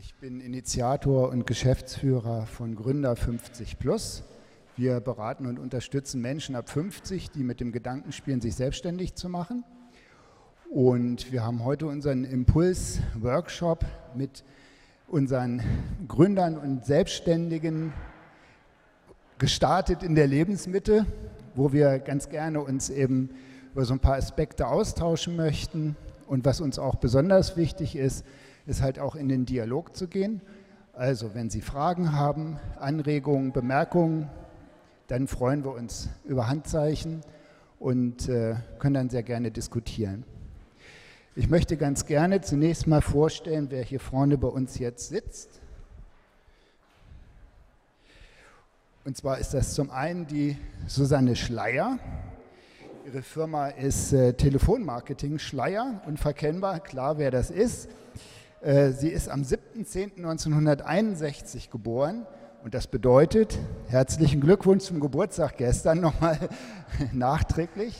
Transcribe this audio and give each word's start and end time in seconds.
Ich 0.00 0.14
bin 0.14 0.40
Initiator 0.40 1.28
und 1.28 1.44
Geschäftsführer 1.44 2.46
von 2.46 2.76
Gründer 2.76 3.16
50 3.16 3.80
Plus. 3.80 4.22
Wir 4.76 5.00
beraten 5.00 5.44
und 5.44 5.58
unterstützen 5.58 6.20
Menschen 6.20 6.54
ab 6.54 6.70
50, 6.70 7.32
die 7.32 7.42
mit 7.42 7.58
dem 7.58 7.72
Gedanken 7.72 8.12
spielen, 8.12 8.40
sich 8.40 8.54
selbstständig 8.54 9.16
zu 9.16 9.28
machen. 9.28 9.64
Und 10.70 11.32
wir 11.32 11.44
haben 11.44 11.64
heute 11.64 11.88
unseren 11.88 12.22
Impuls-Workshop 12.22 13.84
mit 14.14 14.44
unseren 15.08 15.62
Gründern 16.06 16.58
und 16.58 16.86
Selbstständigen 16.86 17.92
gestartet 19.38 20.04
in 20.04 20.14
der 20.14 20.28
Lebensmitte, 20.28 21.06
wo 21.56 21.72
wir 21.72 21.98
ganz 21.98 22.28
gerne 22.28 22.60
uns 22.60 22.88
eben 22.88 23.30
über 23.72 23.84
so 23.84 23.94
ein 23.94 24.00
paar 24.00 24.14
Aspekte 24.14 24.68
austauschen 24.68 25.34
möchten. 25.34 25.96
Und 26.28 26.44
was 26.44 26.60
uns 26.60 26.78
auch 26.78 26.94
besonders 26.94 27.56
wichtig 27.56 27.96
ist, 27.96 28.24
ist 28.68 28.82
halt 28.82 28.98
auch 28.98 29.16
in 29.16 29.28
den 29.28 29.46
Dialog 29.46 29.96
zu 29.96 30.08
gehen. 30.08 30.42
Also 30.92 31.34
wenn 31.34 31.48
Sie 31.48 31.62
Fragen 31.62 32.12
haben, 32.12 32.58
Anregungen, 32.78 33.52
Bemerkungen, 33.52 34.28
dann 35.06 35.26
freuen 35.26 35.64
wir 35.64 35.72
uns 35.72 36.10
über 36.24 36.48
Handzeichen 36.48 37.22
und 37.78 38.28
äh, 38.28 38.56
können 38.78 38.94
dann 38.94 39.10
sehr 39.10 39.22
gerne 39.22 39.50
diskutieren. 39.50 40.24
Ich 41.34 41.48
möchte 41.48 41.78
ganz 41.78 42.04
gerne 42.04 42.42
zunächst 42.42 42.86
mal 42.86 43.00
vorstellen, 43.00 43.68
wer 43.70 43.82
hier 43.82 44.00
vorne 44.00 44.36
bei 44.36 44.48
uns 44.48 44.78
jetzt 44.78 45.08
sitzt. 45.08 45.60
Und 49.04 49.16
zwar 49.16 49.38
ist 49.38 49.54
das 49.54 49.72
zum 49.72 49.90
einen 49.90 50.26
die 50.26 50.58
Susanne 50.86 51.36
Schleier. 51.36 51.98
Ihre 53.06 53.22
Firma 53.22 53.68
ist 53.68 54.12
äh, 54.12 54.34
Telefonmarketing 54.34 55.38
Schleier, 55.38 56.02
unverkennbar, 56.04 56.80
klar 56.80 57.16
wer 57.16 57.30
das 57.30 57.50
ist. 57.50 57.88
Äh, 58.60 58.90
sie 58.90 59.08
ist 59.08 59.28
am 59.28 59.42
7.10.1961 59.42 61.70
geboren 61.70 62.26
und 62.64 62.74
das 62.74 62.88
bedeutet, 62.88 63.56
herzlichen 63.86 64.40
Glückwunsch 64.40 64.82
zum 64.84 64.98
Geburtstag 64.98 65.58
gestern 65.58 66.00
nochmal 66.00 66.36
nachträglich. 67.12 67.94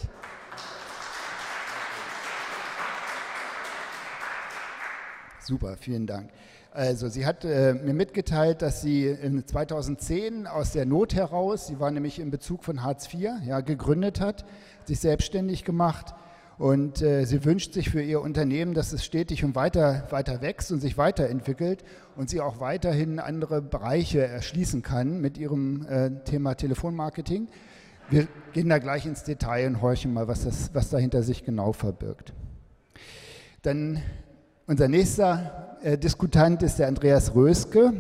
Super, 5.40 5.76
vielen 5.76 6.08
Dank. 6.08 6.30
Also 6.72 7.08
sie 7.08 7.24
hat 7.24 7.44
äh, 7.44 7.74
mir 7.74 7.94
mitgeteilt, 7.94 8.60
dass 8.60 8.82
sie 8.82 9.06
in 9.06 9.46
2010 9.46 10.48
aus 10.48 10.72
der 10.72 10.86
Not 10.86 11.14
heraus, 11.14 11.68
sie 11.68 11.78
war 11.78 11.92
nämlich 11.92 12.18
in 12.18 12.32
Bezug 12.32 12.64
von 12.64 12.82
Hartz 12.82 13.14
IV, 13.14 13.30
ja, 13.46 13.60
gegründet 13.60 14.20
hat, 14.20 14.44
sich 14.84 14.98
selbstständig 14.98 15.64
gemacht 15.64 16.16
und 16.58 17.02
äh, 17.02 17.24
sie 17.24 17.44
wünscht 17.44 17.72
sich 17.72 17.88
für 17.88 18.02
ihr 18.02 18.20
Unternehmen, 18.20 18.74
dass 18.74 18.92
es 18.92 19.04
stetig 19.04 19.44
und 19.44 19.54
weiter, 19.54 20.08
weiter 20.10 20.42
wächst 20.42 20.72
und 20.72 20.80
sich 20.80 20.98
weiterentwickelt 20.98 21.84
und 22.16 22.28
sie 22.28 22.40
auch 22.40 22.58
weiterhin 22.58 23.20
andere 23.20 23.62
Bereiche 23.62 24.26
erschließen 24.26 24.82
kann 24.82 25.20
mit 25.20 25.38
ihrem 25.38 25.86
äh, 25.86 26.10
Thema 26.24 26.56
Telefonmarketing. 26.56 27.48
Wir 28.10 28.26
gehen 28.52 28.68
da 28.68 28.78
gleich 28.78 29.06
ins 29.06 29.22
Detail 29.22 29.68
und 29.68 29.82
horchen 29.82 30.12
mal, 30.12 30.26
was, 30.26 30.44
das, 30.44 30.74
was 30.74 30.90
dahinter 30.90 31.22
sich 31.22 31.44
genau 31.44 31.72
verbirgt. 31.72 32.32
Dann 33.62 34.02
unser 34.66 34.88
nächster 34.88 35.78
äh, 35.82 35.96
Diskutant 35.96 36.62
ist 36.64 36.80
der 36.80 36.88
Andreas 36.88 37.34
Röske, 37.36 37.92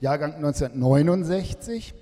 Jahrgang 0.00 0.34
1969. 0.34 1.94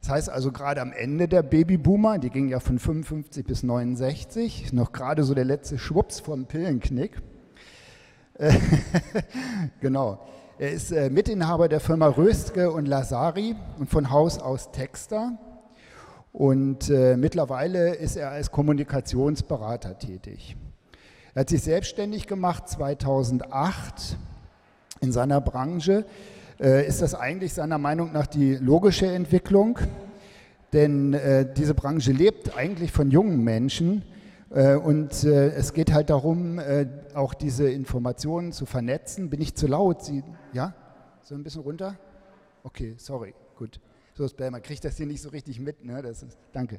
Das 0.00 0.08
heißt 0.08 0.30
also 0.30 0.50
gerade 0.50 0.80
am 0.80 0.92
Ende 0.92 1.28
der 1.28 1.42
Babyboomer, 1.42 2.18
die 2.18 2.30
ging 2.30 2.48
ja 2.48 2.58
von 2.58 2.78
55 2.78 3.44
bis 3.44 3.62
69, 3.62 4.72
noch 4.72 4.92
gerade 4.92 5.24
so 5.24 5.34
der 5.34 5.44
letzte 5.44 5.78
Schwupps 5.78 6.20
vom 6.20 6.46
Pillenknick. 6.46 7.20
genau. 9.80 10.26
Er 10.58 10.72
ist 10.72 10.92
äh, 10.92 11.10
Mitinhaber 11.10 11.68
der 11.68 11.80
Firma 11.80 12.06
Röstke 12.06 12.70
und 12.70 12.86
Lazari 12.86 13.56
und 13.78 13.90
von 13.90 14.10
Haus 14.10 14.38
aus 14.38 14.72
Texter. 14.72 15.38
Und 16.32 16.88
äh, 16.88 17.16
mittlerweile 17.16 17.94
ist 17.94 18.16
er 18.16 18.30
als 18.30 18.50
Kommunikationsberater 18.50 19.98
tätig. 19.98 20.56
Er 21.34 21.40
hat 21.40 21.50
sich 21.50 21.62
selbstständig 21.62 22.26
gemacht 22.26 22.68
2008 22.68 24.16
in 25.00 25.12
seiner 25.12 25.40
Branche 25.40 26.04
ist 26.60 27.00
das 27.00 27.14
eigentlich 27.14 27.54
seiner 27.54 27.78
Meinung 27.78 28.12
nach 28.12 28.26
die 28.26 28.54
logische 28.54 29.06
Entwicklung. 29.06 29.78
Denn 30.72 31.14
äh, 31.14 31.52
diese 31.52 31.74
Branche 31.74 32.12
lebt 32.12 32.56
eigentlich 32.56 32.92
von 32.92 33.10
jungen 33.10 33.42
Menschen. 33.42 34.02
Äh, 34.50 34.76
und 34.76 35.24
äh, 35.24 35.48
es 35.50 35.72
geht 35.72 35.92
halt 35.92 36.10
darum, 36.10 36.58
äh, 36.58 36.86
auch 37.14 37.34
diese 37.34 37.70
Informationen 37.70 38.52
zu 38.52 38.66
vernetzen. 38.66 39.30
Bin 39.30 39.40
ich 39.40 39.54
zu 39.54 39.66
laut? 39.66 40.04
Sie, 40.04 40.22
ja? 40.52 40.74
So 41.22 41.34
ein 41.34 41.42
bisschen 41.42 41.62
runter? 41.62 41.96
Okay, 42.62 42.94
sorry, 42.98 43.34
gut. 43.56 43.80
So 44.14 44.28
man 44.50 44.62
kriegt 44.62 44.84
das 44.84 44.96
hier 44.96 45.06
nicht 45.06 45.22
so 45.22 45.30
richtig 45.30 45.60
mit. 45.60 45.84
Ne? 45.84 46.02
Das 46.02 46.22
ist, 46.22 46.36
danke. 46.52 46.78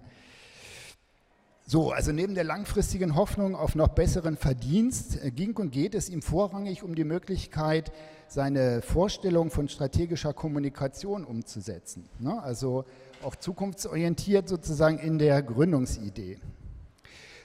So, 1.66 1.92
also 1.92 2.12
neben 2.12 2.36
der 2.36 2.44
langfristigen 2.44 3.16
Hoffnung 3.16 3.56
auf 3.56 3.76
noch 3.76 3.90
besseren 3.90 4.36
Verdienst 4.36 5.24
äh, 5.24 5.32
ging 5.32 5.56
und 5.58 5.72
geht 5.72 5.96
es 5.96 6.10
ihm 6.10 6.22
vorrangig 6.22 6.84
um 6.84 6.96
die 6.96 7.04
Möglichkeit, 7.04 7.92
seine 8.28 8.82
Vorstellung 8.82 9.52
von 9.52 9.70
strategischer 9.70 10.34
Kommunikation 10.34 11.24
umzusetzen. 11.24 12.10
Ne? 12.20 12.42
Also 12.42 12.86
auch 13.24 13.36
zukunftsorientiert 13.36 14.50
sozusagen 14.50 15.00
in 15.00 15.20
der 15.20 15.42
Gründungsidee. 15.44 16.40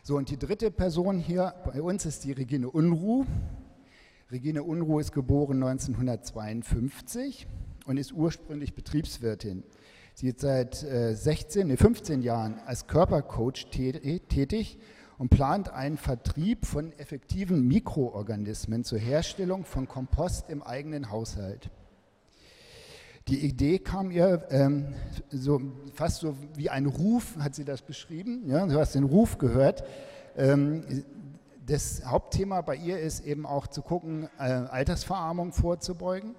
So, 0.03 0.17
und 0.17 0.31
die 0.31 0.39
dritte 0.39 0.71
Person 0.71 1.19
hier 1.19 1.55
bei 1.65 1.83
uns 1.83 2.07
ist 2.07 2.25
die 2.25 2.33
Regine 2.33 2.71
Unruh. 2.71 3.27
Regine 4.31 4.63
Unruh 4.63 5.01
ist 5.01 5.13
geboren 5.13 5.63
1952 5.63 7.47
und 7.87 7.97
ist 7.97 8.13
ursprünglich 8.13 8.75
Betriebswirtin. 8.75 9.65
Sie 10.19 10.29
ist 10.29 10.41
seit 10.41 10.77
16, 10.77 11.67
nee, 11.67 11.77
15 11.77 12.23
Jahren 12.23 12.59
als 12.65 12.87
Körpercoach 12.87 13.67
tätig 13.71 14.79
und 15.19 15.29
plant 15.29 15.69
einen 15.69 15.99
Vertrieb 15.99 16.65
von 16.65 16.91
effektiven 16.93 17.69
Mikroorganismen 17.69 18.83
zur 18.83 18.99
Herstellung 18.99 19.67
von 19.67 19.87
Kompost 19.87 20.49
im 20.49 20.63
eigenen 20.63 21.11
Haushalt. 21.11 21.69
Die 23.29 23.45
Idee 23.45 23.79
kam 23.79 24.11
ihr 24.11 24.47
ähm, 24.49 24.95
so, 25.29 25.61
fast 25.93 26.21
so 26.21 26.35
wie 26.55 26.71
ein 26.71 26.87
Ruf, 26.87 27.37
hat 27.39 27.55
sie 27.55 27.67
das 27.67 27.83
beschrieben. 27.83 28.45
Ja, 28.47 28.65
du 28.65 28.79
hast 28.79 28.95
den 28.95 29.05
Ruf 29.05 29.37
gehört. 29.37 29.85
Ähm, 30.35 31.05
das 31.67 32.07
Hauptthema 32.07 32.63
bei 32.63 32.77
ihr 32.77 33.01
ist 33.01 33.27
eben 33.27 33.45
auch 33.45 33.67
zu 33.67 33.83
gucken, 33.83 34.31
äh, 34.39 34.45
Altersverarmung 34.45 35.53
vorzubeugen. 35.53 36.37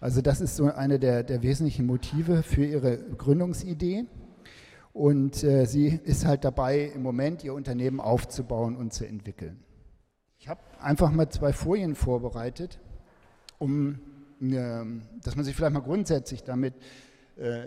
Also 0.00 0.22
das 0.22 0.40
ist 0.40 0.56
so 0.56 0.72
eine 0.72 0.98
der, 0.98 1.22
der 1.24 1.42
wesentlichen 1.42 1.86
Motive 1.86 2.42
für 2.42 2.64
ihre 2.64 2.98
Gründungsidee. 2.98 4.06
Und 4.92 5.44
äh, 5.44 5.64
sie 5.66 6.00
ist 6.04 6.24
halt 6.24 6.44
dabei, 6.44 6.90
im 6.94 7.02
Moment 7.02 7.44
ihr 7.44 7.54
Unternehmen 7.54 8.00
aufzubauen 8.00 8.76
und 8.76 8.92
zu 8.92 9.06
entwickeln. 9.06 9.62
Ich 10.38 10.48
habe 10.48 10.60
einfach 10.80 11.10
mal 11.10 11.28
zwei 11.28 11.52
Folien 11.52 11.94
vorbereitet, 11.94 12.80
um, 13.58 14.00
äh, 14.40 14.84
dass 15.22 15.36
man 15.36 15.44
sich 15.44 15.54
vielleicht 15.54 15.74
mal 15.74 15.80
grundsätzlich 15.80 16.44
damit 16.44 16.74
äh, 17.36 17.66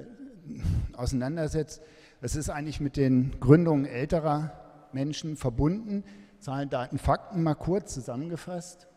auseinandersetzt. 0.94 1.82
Es 2.22 2.36
ist 2.36 2.50
eigentlich 2.50 2.80
mit 2.80 2.98
den 2.98 3.40
Gründungen 3.40 3.86
älterer 3.86 4.52
Menschen 4.94 5.36
verbunden. 5.36 6.04
Zahlen, 6.40 6.70
Daten, 6.70 6.98
Fakten 6.98 7.44
mal 7.44 7.56
kurz 7.56 7.94
zusammengefasst. 7.94 8.88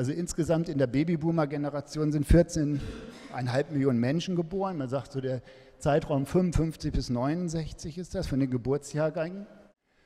Also 0.00 0.12
insgesamt 0.12 0.70
in 0.70 0.78
der 0.78 0.86
Babyboomer-Generation 0.86 2.10
sind 2.10 2.26
14,5 2.26 3.70
Millionen 3.70 4.00
Menschen 4.00 4.34
geboren. 4.34 4.78
Man 4.78 4.88
sagt 4.88 5.12
so, 5.12 5.20
der 5.20 5.42
Zeitraum 5.76 6.24
55 6.24 6.90
bis 6.90 7.10
69 7.10 7.98
ist 7.98 8.14
das 8.14 8.26
von 8.26 8.40
den 8.40 8.50
Geburtsjahrgängen. 8.50 9.46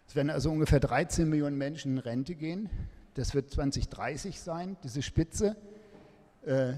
Es 0.08 0.17
werden 0.17 0.31
also 0.31 0.50
ungefähr 0.50 0.81
13 0.81 1.31
Millionen 1.31 1.56
Menschen 1.56 1.93
in 1.93 1.99
Rente 1.99 2.35
gehen. 2.35 2.69
Das 3.14 3.37
wird 3.37 3.52
2030 3.52 4.41
sein, 4.41 4.76
diese 4.82 5.00
Spitze. 5.00 5.55
Äh, 6.44 6.73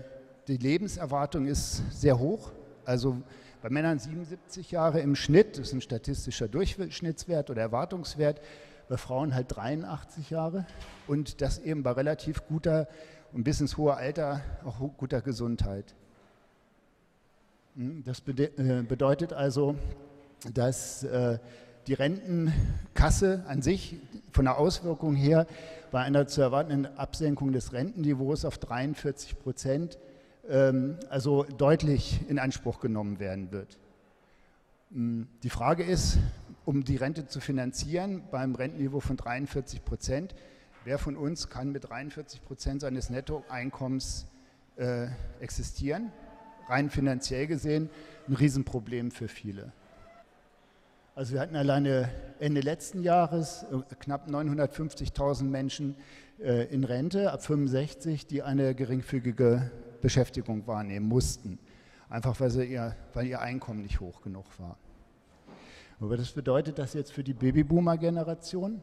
die 0.47 0.59
Lebenserwartung 0.59 1.47
ist 1.47 1.91
sehr 1.91 2.19
hoch. 2.19 2.53
Also 2.85 3.17
bei 3.63 3.71
Männern 3.71 3.99
77 3.99 4.73
Jahre 4.73 5.01
im 5.01 5.17
Schnitt, 5.17 5.57
das 5.57 5.69
ist 5.69 5.73
ein 5.73 5.81
statistischer 5.81 6.49
Durchschnittswert 6.49 7.49
oder 7.49 7.63
Erwartungswert, 7.63 8.43
bei 8.89 8.97
Frauen 8.97 9.35
halt 9.35 9.55
83 9.55 10.31
Jahre 10.31 10.67
und 11.07 11.41
das 11.41 11.59
eben 11.59 11.83
bei 11.83 11.93
relativ 11.93 12.47
guter 12.47 12.89
und 13.33 13.45
bis 13.45 13.61
ins 13.61 13.77
hohe 13.77 13.95
Alter 13.95 14.41
auch 14.65 14.79
guter 14.97 15.21
Gesundheit. 15.21 15.95
Hm, 17.77 18.03
das 18.05 18.23
äh, 18.27 18.83
bedeutet 18.83 19.33
also, 19.33 19.75
dass 20.55 21.05
äh, 21.05 21.39
die 21.87 21.95
Rentenkasse 21.95 23.45
an 23.47 23.63
sich 23.63 23.97
von 24.33 24.45
der 24.45 24.59
Auswirkung 24.59 25.15
her 25.15 25.47
bei 25.91 26.01
einer 26.01 26.27
zu 26.27 26.41
erwartenden 26.41 26.87
Absenkung 26.99 27.53
des 27.53 27.73
Rentenniveaus 27.73 28.45
auf 28.45 28.59
43 28.59 29.39
Prozent 29.39 29.99
ähm, 30.49 30.97
also 31.11 31.45
deutlich 31.45 32.21
in 32.29 32.39
Anspruch 32.39 32.81
genommen 32.81 33.21
werden 33.21 33.53
wird. 33.53 33.79
Hm, 34.93 35.29
die 35.43 35.51
Frage 35.51 35.85
ist, 35.85 36.19
um 36.67 36.83
die 36.83 36.97
Rente 36.97 37.27
zu 37.29 37.41
finanzieren 37.41 38.25
beim 38.31 38.55
Rentenniveau 38.57 39.01
von 39.01 39.17
43 39.17 39.85
Prozent, 39.85 40.35
wer 40.85 40.99
von 40.99 41.17
uns 41.17 41.49
kann 41.49 41.71
mit 41.71 41.89
43 41.89 42.45
Prozent 42.45 42.81
seines 42.81 43.09
Nettoeinkommens 43.09 44.27
äh, 44.75 45.07
existieren. 45.41 46.11
Rein 46.69 46.91
finanziell 46.91 47.47
gesehen 47.47 47.89
ein 48.27 48.35
Riesenproblem 48.35 49.13
für 49.13 49.29
viele. 49.29 49.73
Also 51.15 51.35
wir 51.35 51.41
hatten 51.41 51.55
alleine 51.55 52.11
Ende 52.41 52.61
letzten 52.61 53.05
Jahres 53.05 53.65
äh, 53.71 53.95
knapp 54.01 54.29
950.000 54.29 55.45
Menschen 55.45 55.95
äh, 56.41 56.65
in 56.65 56.83
Rente 56.83 57.33
ab 57.33 57.45
65, 57.45 58.27
die 58.27 58.43
eine 58.43 58.75
geringfügige 58.75 59.71
Beschäftigung 60.03 60.67
wahrnehmen 60.67 61.07
mussten. 61.07 61.61
Einfach 62.09 62.41
weil, 62.41 62.57
ihr, 62.65 62.97
weil 63.15 63.27
ihr 63.29 63.41
Einkommen 63.41 63.83
nicht 63.83 64.01
hoch 64.01 64.21
genug 64.21 64.47
war. 64.59 64.77
Aber 66.01 66.17
das 66.17 66.33
bedeutet 66.33 66.79
das 66.79 66.93
jetzt 66.95 67.13
für 67.13 67.25
die 67.25 67.35
Babyboomer-Generation? 67.35 68.83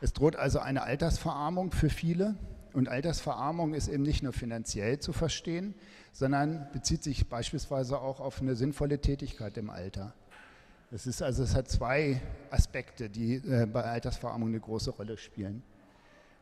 Es 0.00 0.12
droht 0.12 0.36
also 0.36 0.60
eine 0.60 0.82
Altersverarmung 0.82 1.72
für 1.72 1.90
viele. 1.90 2.36
Und 2.72 2.88
Altersverarmung 2.88 3.74
ist 3.74 3.88
eben 3.88 4.04
nicht 4.04 4.22
nur 4.22 4.32
finanziell 4.32 4.98
zu 4.98 5.12
verstehen, 5.12 5.74
sondern 6.12 6.68
bezieht 6.72 7.02
sich 7.02 7.28
beispielsweise 7.28 8.00
auch 8.00 8.20
auf 8.20 8.40
eine 8.40 8.54
sinnvolle 8.54 9.00
Tätigkeit 9.00 9.58
im 9.58 9.70
Alter. 9.70 10.14
Es 10.92 11.06
ist 11.06 11.22
also, 11.22 11.42
es 11.42 11.54
hat 11.54 11.68
zwei 11.68 12.20
Aspekte, 12.50 13.10
die 13.10 13.34
äh, 13.36 13.66
bei 13.66 13.82
Altersverarmung 13.82 14.48
eine 14.48 14.60
große 14.60 14.90
Rolle 14.90 15.18
spielen. 15.18 15.62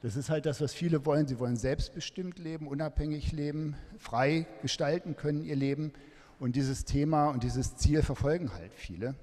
Das 0.00 0.16
ist 0.16 0.30
halt 0.30 0.46
das, 0.46 0.60
was 0.60 0.72
viele 0.72 1.04
wollen. 1.04 1.26
Sie 1.26 1.38
wollen 1.38 1.56
selbstbestimmt 1.56 2.38
leben, 2.38 2.68
unabhängig 2.68 3.32
leben, 3.32 3.74
frei 3.98 4.46
gestalten 4.62 5.16
können 5.16 5.42
ihr 5.42 5.56
Leben. 5.56 5.92
Und 6.40 6.54
dieses 6.54 6.84
Thema 6.84 7.30
und 7.30 7.42
dieses 7.42 7.76
Ziel 7.76 8.02
verfolgen 8.02 8.52
halt 8.54 8.72
viele. 8.74 9.14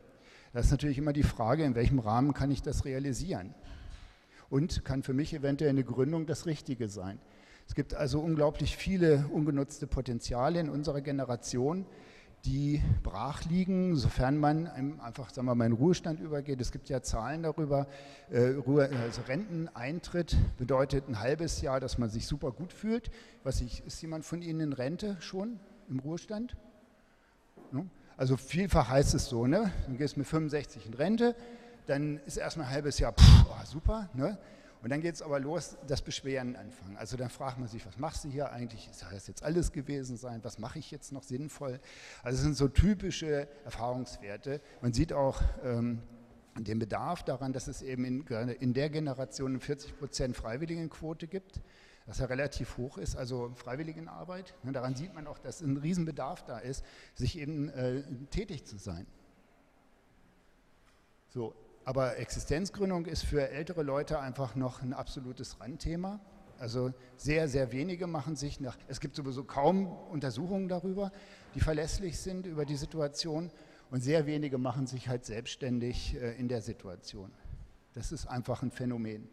Das 0.52 0.66
ist 0.66 0.72
natürlich 0.72 0.98
immer 0.98 1.14
die 1.14 1.24
Frage, 1.24 1.64
in 1.64 1.76
welchem 1.76 2.00
Rahmen 2.00 2.34
kann 2.34 2.52
ich 2.52 2.62
das 2.62 2.86
realisieren? 2.86 3.54
Und 4.50 4.86
kann 4.86 5.04
für 5.04 5.14
mich 5.14 5.34
eventuell 5.34 5.70
eine 5.70 5.84
Gründung 5.84 6.26
das 6.26 6.46
Richtige 6.46 6.88
sein? 6.88 7.20
Es 7.68 7.74
gibt 7.74 7.94
also 7.94 8.20
unglaublich 8.20 8.78
viele 8.78 9.28
ungenutzte 9.32 9.88
Potenziale 9.88 10.60
in 10.60 10.70
unserer 10.70 11.02
Generation, 11.02 11.86
die 12.46 12.82
brach 13.02 13.44
liegen, 13.46 13.96
sofern 13.96 14.38
man 14.38 14.68
einfach 15.00 15.32
sagen 15.32 15.48
wir 15.48 15.56
mal, 15.56 15.66
in 15.66 15.72
Ruhestand 15.72 16.20
übergeht. 16.20 16.62
Es 16.62 16.72
gibt 16.72 16.90
ja 16.90 17.02
Zahlen 17.02 17.44
darüber. 17.44 17.88
Äh, 18.30 18.56
also 19.04 19.22
Renteneintritt 19.28 20.38
bedeutet 20.58 21.10
ein 21.10 21.20
halbes 21.20 21.62
Jahr, 21.62 21.80
dass 21.80 21.98
man 21.98 22.10
sich 22.10 22.28
super 22.28 22.52
gut 22.52 22.72
fühlt. 22.72 23.10
Was 23.44 23.62
ich, 23.62 23.84
ist 23.86 24.02
jemand 24.02 24.26
von 24.26 24.42
Ihnen 24.42 24.60
in 24.60 24.74
Rente 24.74 25.18
schon 25.22 25.60
im 25.90 26.00
Ruhestand? 26.00 26.56
Also 28.18 28.38
vielfach 28.38 28.90
heißt 28.90 29.14
es 29.14 29.26
so, 29.26 29.48
ne? 29.48 29.72
du 29.88 29.96
gehst 29.96 30.16
mit 30.18 30.28
65 30.28 30.86
in 30.86 30.94
Rente, 30.94 31.36
dann 31.86 32.20
ist 32.26 32.38
erstmal 32.38 32.68
ein 32.68 32.74
halbes 32.74 33.00
Jahr, 33.00 33.14
pff, 33.14 33.46
oh, 33.50 33.66
super, 33.66 34.10
ne? 34.14 34.38
Und 34.86 34.92
dann 34.92 35.02
geht 35.02 35.16
es 35.16 35.24
aber 35.24 35.40
los, 35.40 35.78
das 35.88 36.04
Beschweren 36.04 36.56
anfangen. 36.56 36.96
Also 36.98 37.18
dann 37.18 37.32
fragt 37.32 37.58
man 37.58 37.68
sich, 37.68 37.84
was 37.88 37.98
machst 37.98 38.24
du 38.24 38.30
hier 38.30 38.52
eigentlich? 38.52 38.88
Soll 38.92 39.10
das 39.12 39.26
jetzt 39.26 39.42
alles 39.42 39.72
gewesen 39.72 40.16
sein? 40.16 40.42
Was 40.44 40.60
mache 40.60 40.78
ich 40.78 40.92
jetzt 40.92 41.12
noch 41.12 41.24
sinnvoll? 41.24 41.80
Also 42.22 42.36
es 42.36 42.44
sind 42.44 42.56
so 42.56 42.68
typische 42.68 43.48
Erfahrungswerte. 43.64 44.62
Man 44.82 44.94
sieht 44.94 45.12
auch 45.12 45.42
ähm, 45.64 46.04
den 46.56 46.78
Bedarf 46.78 47.24
daran, 47.24 47.52
dass 47.52 47.68
es 47.68 47.82
eben 47.82 48.06
in, 48.06 48.28
in 48.60 48.76
der 48.76 48.92
Generation 48.92 49.54
eine 49.54 49.60
40 49.60 49.98
Prozent 49.98 50.36
Freiwilligenquote 50.38 51.26
gibt, 51.26 51.62
was 52.06 52.20
ja 52.20 52.26
relativ 52.26 52.78
hoch 52.78 52.98
ist, 52.98 53.16
also 53.16 53.52
Freiwilligenarbeit. 53.56 54.54
Ne, 54.64 54.72
daran 54.72 54.96
sieht 54.96 55.14
man 55.14 55.28
auch, 55.28 55.40
dass 55.40 55.62
ein 55.62 55.78
Riesenbedarf 55.78 56.44
da 56.46 56.60
ist, 56.60 56.86
sich 57.16 57.38
eben 57.38 57.70
äh, 57.70 58.04
tätig 58.30 58.66
zu 58.66 58.78
sein. 58.78 59.08
So, 61.30 61.56
aber 61.84 62.18
Existenzgründung 62.18 63.06
ist 63.06 63.24
für 63.24 63.50
ältere 63.50 63.84
Leute 63.84 64.20
einfach 64.20 64.56
noch 64.56 64.82
ein 64.82 64.94
absolutes 64.94 65.60
Randthema. 65.60 66.20
Also 66.58 66.94
sehr, 67.18 67.50
sehr 67.50 67.72
wenige 67.72 68.08
machen 68.08 68.36
sich 68.36 68.60
nach, 68.60 68.78
es 68.88 69.00
gibt 69.00 69.16
sowieso 69.16 69.44
kaum 69.44 69.88
Untersuchungen 69.88 70.70
darüber, 70.70 71.12
die 71.54 71.60
verlässlich 71.60 72.18
sind 72.18 72.46
über 72.46 72.66
die 72.66 72.78
Situation 72.78 73.52
und 73.92 74.02
sehr 74.02 74.26
wenige 74.26 74.58
machen 74.58 74.88
sich 74.88 75.10
halt 75.10 75.26
selbstständig 75.26 76.16
äh, 76.16 76.40
in 76.40 76.48
der 76.48 76.62
Situation. 76.62 77.32
Das 77.94 78.12
ist 78.12 78.26
einfach 78.28 78.62
ein 78.62 78.72
Phänomen. 78.72 79.28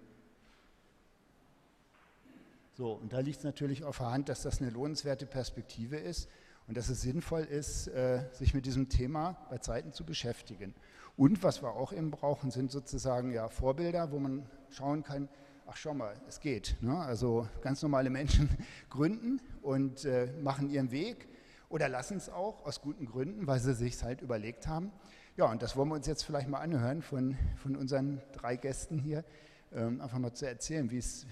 So, 2.75 2.93
und 2.93 3.13
da 3.13 3.21
liegt 3.21 3.39
es 3.39 3.45
natürlich 3.45 3.85
auf 3.85 3.99
der 3.99 4.11
Hand, 4.11 4.31
dass 4.31 4.43
das 4.43 4.63
eine 4.63 4.71
lohnenswerte 4.71 5.27
Perspektive 5.27 5.97
ist 5.97 6.29
und 6.67 6.77
dass 6.77 6.89
es 6.89 7.03
sinnvoll 7.03 7.43
ist, 7.43 7.89
äh, 7.89 8.25
sich 8.33 8.55
mit 8.55 8.65
diesem 8.65 8.89
Thema 8.89 9.37
bei 9.51 9.59
Zeiten 9.59 9.93
zu 9.93 10.05
beschäftigen. 10.07 10.75
Und 11.19 11.43
was 11.43 11.63
wir 11.63 11.73
auch 11.73 11.93
eben 11.93 12.11
brauchen, 12.11 12.51
sind 12.51 12.71
sozusagen 12.71 13.31
ja 13.31 13.51
Vorbilder, 13.51 14.11
wo 14.11 14.19
man 14.19 14.49
schauen 14.71 15.03
kann, 15.03 15.29
ach 15.67 15.77
schau 15.77 15.93
mal, 15.93 16.15
es 16.27 16.41
geht. 16.41 16.77
Ne? 16.81 16.97
Also 16.97 17.47
ganz 17.61 17.83
normale 17.83 18.09
Menschen 18.09 18.49
gründen 18.89 19.43
und 19.61 20.07
äh, 20.07 20.33
machen 20.43 20.71
ihren 20.71 20.91
Weg 20.91 21.29
oder 21.69 21.91
lassen 21.91 22.17
es 22.17 22.31
auch 22.31 22.65
aus 22.65 22.81
guten 22.81 23.05
Gründen, 23.05 23.47
weil 23.47 23.61
sie 23.61 23.75
sich 23.75 24.03
halt 24.03 24.23
überlegt 24.23 24.67
haben. 24.67 24.93
Ja, 25.37 25.45
und 25.45 25.63
das 25.63 25.77
wollen 25.77 25.91
wir 25.91 25.95
uns 25.97 26.07
jetzt 26.07 26.23
vielleicht 26.23 26.49
mal 26.49 26.61
anhören 26.61 27.03
von, 27.03 27.37
von 27.57 27.77
unseren 27.77 28.23
drei 28.33 28.57
Gästen 28.57 28.99
hier, 28.99 29.25
ähm, 29.73 30.01
einfach 30.01 30.19
mal 30.19 30.33
zu 30.33 30.47
erzählen, 30.47 30.91
wie 30.91 30.99
es 30.99 31.27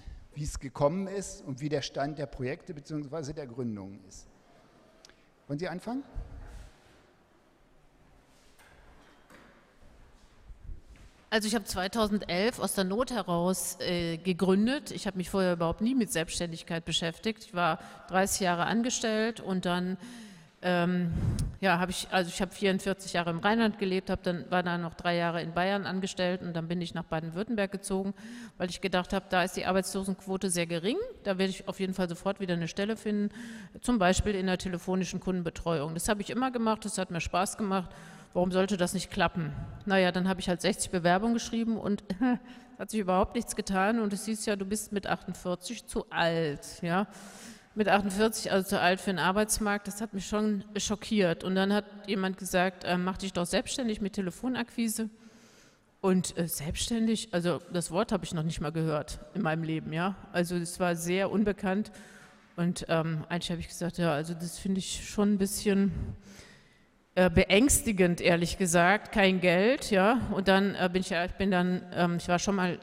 gekommen 0.59 1.07
ist 1.07 1.43
und 1.43 1.61
wie 1.61 1.69
der 1.69 1.81
Stand 1.81 2.17
der 2.17 2.25
Projekte 2.25 2.73
bzw. 2.73 3.33
der 3.33 3.47
Gründungen 3.47 3.99
ist. 4.07 4.27
Wollen 5.47 5.59
Sie 5.59 5.67
anfangen? 5.67 6.03
Also 11.29 11.47
ich 11.47 11.55
habe 11.55 11.63
2011 11.63 12.59
aus 12.59 12.73
der 12.75 12.83
Not 12.83 13.11
heraus 13.11 13.77
äh, 13.79 14.17
gegründet. 14.17 14.91
Ich 14.91 15.07
habe 15.07 15.15
mich 15.15 15.29
vorher 15.29 15.53
überhaupt 15.53 15.79
nie 15.79 15.95
mit 15.95 16.11
Selbstständigkeit 16.11 16.83
beschäftigt. 16.83 17.45
Ich 17.45 17.53
war 17.53 17.79
30 18.09 18.41
Jahre 18.41 18.65
angestellt 18.65 19.39
und 19.39 19.65
dann 19.65 19.97
ähm, 20.61 21.11
ja, 21.59 21.79
habe 21.79 21.91
ich, 21.91 22.07
also 22.11 22.29
ich 22.29 22.41
habe 22.41 22.51
44 22.51 23.13
Jahre 23.13 23.29
im 23.29 23.39
Rheinland 23.39 23.79
gelebt, 23.79 24.09
habe 24.09 24.21
dann 24.23 24.49
war 24.49 24.63
dann 24.63 24.81
noch 24.81 24.93
drei 24.93 25.15
Jahre 25.15 25.41
in 25.41 25.53
Bayern 25.53 25.85
angestellt 25.85 26.41
und 26.41 26.53
dann 26.53 26.67
bin 26.67 26.81
ich 26.81 26.93
nach 26.93 27.03
Baden-Württemberg 27.03 27.71
gezogen, 27.71 28.13
weil 28.57 28.69
ich 28.69 28.81
gedacht 28.81 29.13
habe, 29.13 29.25
da 29.29 29.43
ist 29.43 29.57
die 29.57 29.65
Arbeitslosenquote 29.65 30.49
sehr 30.49 30.65
gering. 30.65 30.97
Da 31.23 31.37
werde 31.37 31.51
ich 31.51 31.67
auf 31.67 31.79
jeden 31.79 31.93
Fall 31.93 32.09
sofort 32.09 32.39
wieder 32.39 32.53
eine 32.53 32.67
Stelle 32.67 32.95
finden, 32.95 33.29
zum 33.81 33.99
Beispiel 33.99 34.35
in 34.35 34.47
der 34.47 34.57
telefonischen 34.57 35.19
Kundenbetreuung. 35.19 35.93
Das 35.93 36.09
habe 36.09 36.21
ich 36.21 36.29
immer 36.29 36.51
gemacht, 36.51 36.85
das 36.85 36.97
hat 36.97 37.11
mir 37.11 37.21
Spaß 37.21 37.57
gemacht 37.57 37.89
warum 38.33 38.51
sollte 38.51 38.77
das 38.77 38.93
nicht 38.93 39.11
klappen? 39.11 39.53
Naja, 39.85 40.11
dann 40.11 40.27
habe 40.27 40.39
ich 40.39 40.49
halt 40.49 40.61
60 40.61 40.91
Bewerbungen 40.91 41.33
geschrieben 41.33 41.77
und 41.77 42.03
hat 42.79 42.89
sich 42.89 42.99
überhaupt 42.99 43.35
nichts 43.35 43.55
getan 43.55 43.99
und 43.99 44.13
es 44.13 44.25
hieß 44.25 44.45
ja, 44.45 44.55
du 44.55 44.65
bist 44.65 44.91
mit 44.91 45.07
48 45.07 45.85
zu 45.85 46.05
alt, 46.09 46.81
ja. 46.81 47.07
Mit 47.73 47.87
48, 47.87 48.51
also 48.51 48.67
zu 48.67 48.81
alt 48.81 48.99
für 48.99 49.11
den 49.11 49.19
Arbeitsmarkt, 49.19 49.87
das 49.87 50.01
hat 50.01 50.13
mich 50.13 50.27
schon 50.27 50.65
schockiert. 50.75 51.45
Und 51.45 51.55
dann 51.55 51.71
hat 51.71 51.85
jemand 52.05 52.37
gesagt, 52.37 52.83
äh, 52.83 52.97
mach 52.97 53.17
dich 53.17 53.31
doch 53.31 53.45
selbstständig 53.45 54.01
mit 54.01 54.13
Telefonakquise. 54.13 55.09
Und 56.01 56.37
äh, 56.37 56.47
selbstständig, 56.47 57.29
also 57.31 57.59
das 57.71 57.91
Wort 57.91 58.11
habe 58.11 58.25
ich 58.25 58.33
noch 58.33 58.43
nicht 58.43 58.59
mal 58.59 58.71
gehört 58.71 59.19
in 59.35 59.41
meinem 59.41 59.63
Leben, 59.63 59.93
ja. 59.93 60.15
Also 60.33 60.55
es 60.55 60.79
war 60.79 60.95
sehr 60.95 61.31
unbekannt. 61.31 61.91
Und 62.57 62.85
ähm, 62.89 63.23
eigentlich 63.29 63.51
habe 63.51 63.61
ich 63.61 63.69
gesagt, 63.69 63.97
ja, 63.99 64.11
also 64.11 64.33
das 64.33 64.59
finde 64.59 64.79
ich 64.79 65.07
schon 65.09 65.33
ein 65.33 65.37
bisschen 65.37 65.93
äh, 67.15 67.29
beängstigend, 67.29 68.19
ehrlich 68.19 68.57
gesagt, 68.57 69.11
kein 69.13 69.39
Geld, 69.39 69.91
ja. 69.91 70.19
Und 70.31 70.47
dann 70.47 70.75
äh, 70.75 70.89
bin 70.91 71.01
ich 71.01 71.11
ich 71.11 71.33
bin 71.33 71.51
dann, 71.51 71.85
ähm, 71.93 72.17
ich 72.17 72.27
war 72.27 72.39
schon 72.39 72.55
mal 72.55 72.79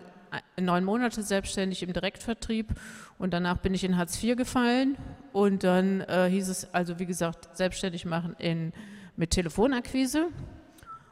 neun 0.60 0.84
Monate 0.84 1.22
selbstständig 1.22 1.82
im 1.82 1.92
Direktvertrieb 1.92 2.74
und 3.18 3.32
danach 3.32 3.58
bin 3.58 3.74
ich 3.74 3.84
in 3.84 3.96
Hartz 3.96 4.22
IV 4.22 4.36
gefallen 4.36 4.96
und 5.32 5.64
dann 5.64 6.00
äh, 6.02 6.28
hieß 6.28 6.48
es 6.48 6.72
also, 6.72 6.98
wie 6.98 7.06
gesagt, 7.06 7.56
selbstständig 7.56 8.04
machen 8.04 8.34
in, 8.38 8.72
mit 9.16 9.30
Telefonakquise. 9.30 10.28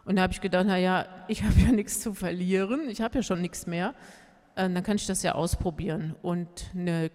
Und 0.04 0.16
da 0.16 0.22
habe 0.22 0.32
ich 0.32 0.40
gedacht, 0.40 0.66
naja, 0.66 1.06
ich 1.28 1.42
habe 1.42 1.54
ja 1.66 1.72
nichts 1.72 2.00
zu 2.00 2.14
verlieren, 2.14 2.88
ich 2.88 3.00
habe 3.00 3.16
ja 3.16 3.22
schon 3.22 3.40
nichts 3.40 3.66
mehr, 3.66 3.94
äh, 4.54 4.70
dann 4.70 4.82
kann 4.82 4.96
ich 4.96 5.06
das 5.06 5.22
ja 5.22 5.34
ausprobieren. 5.34 6.14
Und 6.22 6.48
eine, 6.74 7.10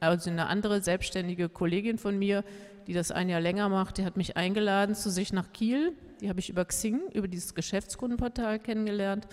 also 0.00 0.30
eine 0.30 0.46
andere 0.46 0.80
selbstständige 0.80 1.48
Kollegin 1.48 1.98
von 1.98 2.18
mir, 2.18 2.44
die 2.86 2.92
das 2.92 3.10
ein 3.10 3.28
Jahr 3.28 3.40
länger 3.40 3.68
macht, 3.68 3.98
die 3.98 4.04
hat 4.04 4.16
mich 4.16 4.36
eingeladen 4.36 4.94
zu 4.94 5.10
sich 5.10 5.32
nach 5.32 5.52
Kiel. 5.52 5.92
Die 6.20 6.28
habe 6.28 6.40
ich 6.40 6.50
über 6.50 6.64
Xing, 6.64 7.00
über 7.12 7.28
dieses 7.28 7.54
Geschäftskundenportal 7.54 8.58
kennengelernt. 8.58 9.26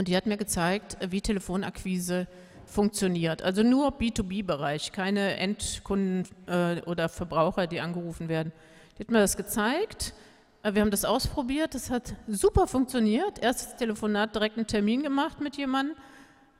Und 0.00 0.08
die 0.08 0.16
hat 0.16 0.24
mir 0.24 0.38
gezeigt, 0.38 0.96
wie 1.10 1.20
Telefonakquise 1.20 2.26
funktioniert. 2.64 3.42
Also 3.42 3.62
nur 3.62 3.98
B2B-Bereich, 3.98 4.92
keine 4.92 5.36
Endkunden 5.36 6.26
äh, 6.46 6.80
oder 6.86 7.10
Verbraucher, 7.10 7.66
die 7.66 7.82
angerufen 7.82 8.30
werden. 8.30 8.50
Die 8.96 9.02
hat 9.02 9.10
mir 9.10 9.18
das 9.18 9.36
gezeigt. 9.36 10.14
Äh, 10.62 10.72
wir 10.72 10.80
haben 10.80 10.90
das 10.90 11.04
ausprobiert, 11.04 11.74
das 11.74 11.90
hat 11.90 12.14
super 12.26 12.66
funktioniert. 12.66 13.40
Erstes 13.40 13.76
Telefonat, 13.76 14.34
direkt 14.34 14.56
einen 14.56 14.66
Termin 14.66 15.02
gemacht 15.02 15.38
mit 15.42 15.58
jemandem. 15.58 15.94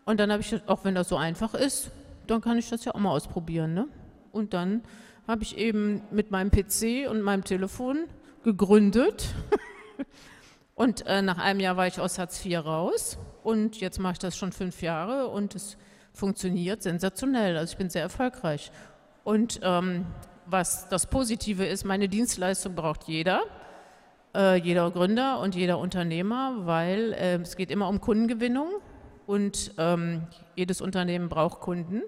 Und 0.05 0.21
dann 0.21 0.31
habe 0.31 0.43
ich, 0.43 0.61
auch 0.69 0.85
wenn 0.85 0.95
das 0.95 1.09
so 1.09 1.17
einfach 1.17 1.55
ist, 1.55 1.93
dann 2.27 2.43
kann 2.43 2.59
ich 2.59 2.69
das 2.69 2.85
ja 2.85 2.95
auch 2.95 3.01
mal 3.01 3.13
ausprobieren. 3.13 3.73
Ne? 3.73 3.89
Und 4.33 4.53
dann 4.53 4.83
habe 5.27 5.45
ich 5.45 5.57
eben 5.57 6.03
mit 6.11 6.31
meinem 6.31 6.51
PC 6.51 7.09
und 7.11 7.23
meinem 7.23 7.45
Telefon 7.45 8.05
gegründet. 8.45 9.35
und 10.75 11.07
äh, 11.07 11.23
nach 11.23 11.39
einem 11.39 11.61
Jahr 11.61 11.79
war 11.79 11.87
ich 11.87 11.99
aus 11.99 12.19
Hartz 12.19 12.45
IV 12.45 12.67
raus 12.67 13.17
und 13.43 13.81
jetzt 13.81 13.99
mache 13.99 14.15
ich 14.15 14.19
das 14.19 14.37
schon 14.37 14.53
fünf 14.53 14.83
Jahre 14.83 15.29
und 15.29 15.55
es 15.55 15.77
funktioniert 16.13 16.83
sensationell. 16.83 17.57
Also 17.57 17.73
ich 17.73 17.79
bin 17.79 17.91
sehr 17.91 18.03
erfolgreich. 18.03 18.71
Und 19.25 19.61
ähm, 19.63 20.07
was 20.47 20.89
das 20.89 21.07
Positive 21.07 21.65
ist, 21.65 21.85
meine 21.85 22.09
Dienstleistung 22.09 22.75
braucht 22.75 23.05
jeder, 23.05 23.43
äh, 24.35 24.57
jeder 24.57 24.91
Gründer 24.91 25.41
und 25.41 25.55
jeder 25.55 25.79
Unternehmer, 25.79 26.67
weil 26.67 27.13
äh, 27.13 27.37
es 27.37 27.57
geht 27.57 27.71
immer 27.71 27.89
um 27.89 28.01
Kundengewinnung 28.01 28.69
und 29.27 29.73
ähm, 29.79 30.27
jedes 30.57 30.81
Unternehmen 30.81 31.29
braucht 31.29 31.61
Kunden. 31.61 32.03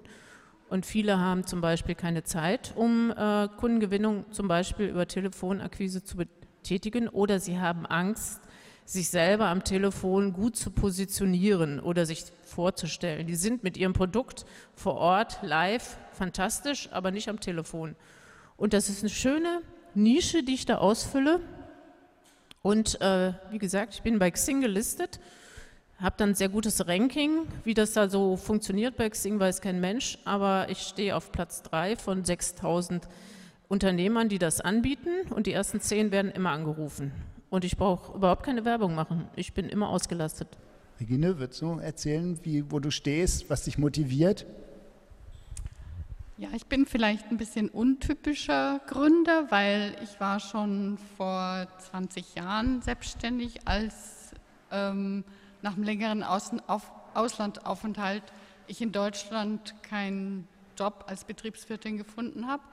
Und 0.69 0.85
viele 0.85 1.19
haben 1.19 1.45
zum 1.45 1.61
Beispiel 1.61 1.95
keine 1.95 2.23
Zeit, 2.23 2.73
um 2.75 3.11
äh, 3.11 3.47
Kundengewinnung 3.57 4.31
zum 4.31 4.47
Beispiel 4.47 4.87
über 4.87 5.07
Telefonakquise 5.07 6.03
zu 6.03 6.17
betätigen 6.17 7.07
oder 7.07 7.39
sie 7.39 7.59
haben 7.59 7.85
Angst, 7.85 8.41
sich 8.85 9.09
selber 9.09 9.47
am 9.47 9.63
Telefon 9.63 10.33
gut 10.33 10.55
zu 10.55 10.71
positionieren 10.71 11.79
oder 11.79 12.05
sich 12.05 12.25
vorzustellen. 12.43 13.27
Die 13.27 13.35
sind 13.35 13.63
mit 13.63 13.77
ihrem 13.77 13.93
Produkt 13.93 14.45
vor 14.75 14.95
Ort 14.95 15.39
live 15.41 15.97
fantastisch, 16.13 16.89
aber 16.91 17.11
nicht 17.11 17.29
am 17.29 17.39
Telefon. 17.39 17.95
Und 18.57 18.73
das 18.73 18.89
ist 18.89 19.01
eine 19.01 19.09
schöne 19.09 19.61
Nische, 19.95 20.43
die 20.43 20.53
ich 20.53 20.65
da 20.65 20.77
ausfülle. 20.77 21.39
Und 22.61 22.99
äh, 23.01 23.33
wie 23.51 23.59
gesagt, 23.59 23.95
ich 23.95 24.01
bin 24.01 24.19
bei 24.19 24.31
Xing 24.31 24.61
gelistet, 24.61 25.19
habe 25.99 26.15
dann 26.17 26.29
ein 26.29 26.35
sehr 26.35 26.49
gutes 26.49 26.87
Ranking. 26.87 27.47
Wie 27.63 27.73
das 27.73 27.93
da 27.93 28.09
so 28.09 28.37
funktioniert 28.37 28.95
bei 28.95 29.09
Xing, 29.09 29.39
weiß 29.39 29.61
kein 29.61 29.79
Mensch, 29.79 30.17
aber 30.25 30.67
ich 30.69 30.79
stehe 30.79 31.15
auf 31.15 31.31
Platz 31.31 31.61
3 31.63 31.95
von 31.95 32.23
6000 32.23 33.07
Unternehmern, 33.67 34.29
die 34.29 34.39
das 34.39 34.61
anbieten 34.61 35.09
und 35.29 35.47
die 35.47 35.53
ersten 35.53 35.81
10 35.81 36.11
werden 36.11 36.31
immer 36.31 36.51
angerufen. 36.51 37.11
Und 37.53 37.63
ich 37.63 37.77
brauche 37.77 38.17
überhaupt 38.17 38.41
keine 38.41 38.65
Werbung 38.65 38.95
machen. 38.95 39.27
Ich 39.35 39.53
bin 39.53 39.69
immer 39.69 39.89
ausgelastet. 39.89 40.47
Regine, 40.99 41.37
würdest 41.37 41.61
du 41.61 41.77
erzählen, 41.77 42.39
wie, 42.41 42.71
wo 42.71 42.79
du 42.79 42.89
stehst, 42.89 43.47
was 43.47 43.65
dich 43.65 43.77
motiviert? 43.77 44.47
Ja, 46.39 46.49
ich 46.55 46.65
bin 46.65 46.87
vielleicht 46.87 47.29
ein 47.29 47.37
bisschen 47.37 47.69
untypischer 47.69 48.81
Gründer, 48.87 49.51
weil 49.51 49.95
ich 50.01 50.19
war 50.19 50.39
schon 50.39 50.97
vor 51.15 51.67
20 51.91 52.33
Jahren 52.33 52.81
selbstständig, 52.81 53.67
als 53.67 54.31
ähm, 54.71 55.23
nach 55.61 55.75
einem 55.75 55.83
längeren 55.83 56.23
Außen 56.23 56.59
auf 56.67 56.91
Auslandaufenthalt 57.13 58.23
ich 58.65 58.81
in 58.81 58.91
Deutschland 58.91 59.75
keinen 59.83 60.47
Job 60.75 61.05
als 61.05 61.23
Betriebswirtin 61.23 61.99
gefunden 61.99 62.47
habe 62.47 62.63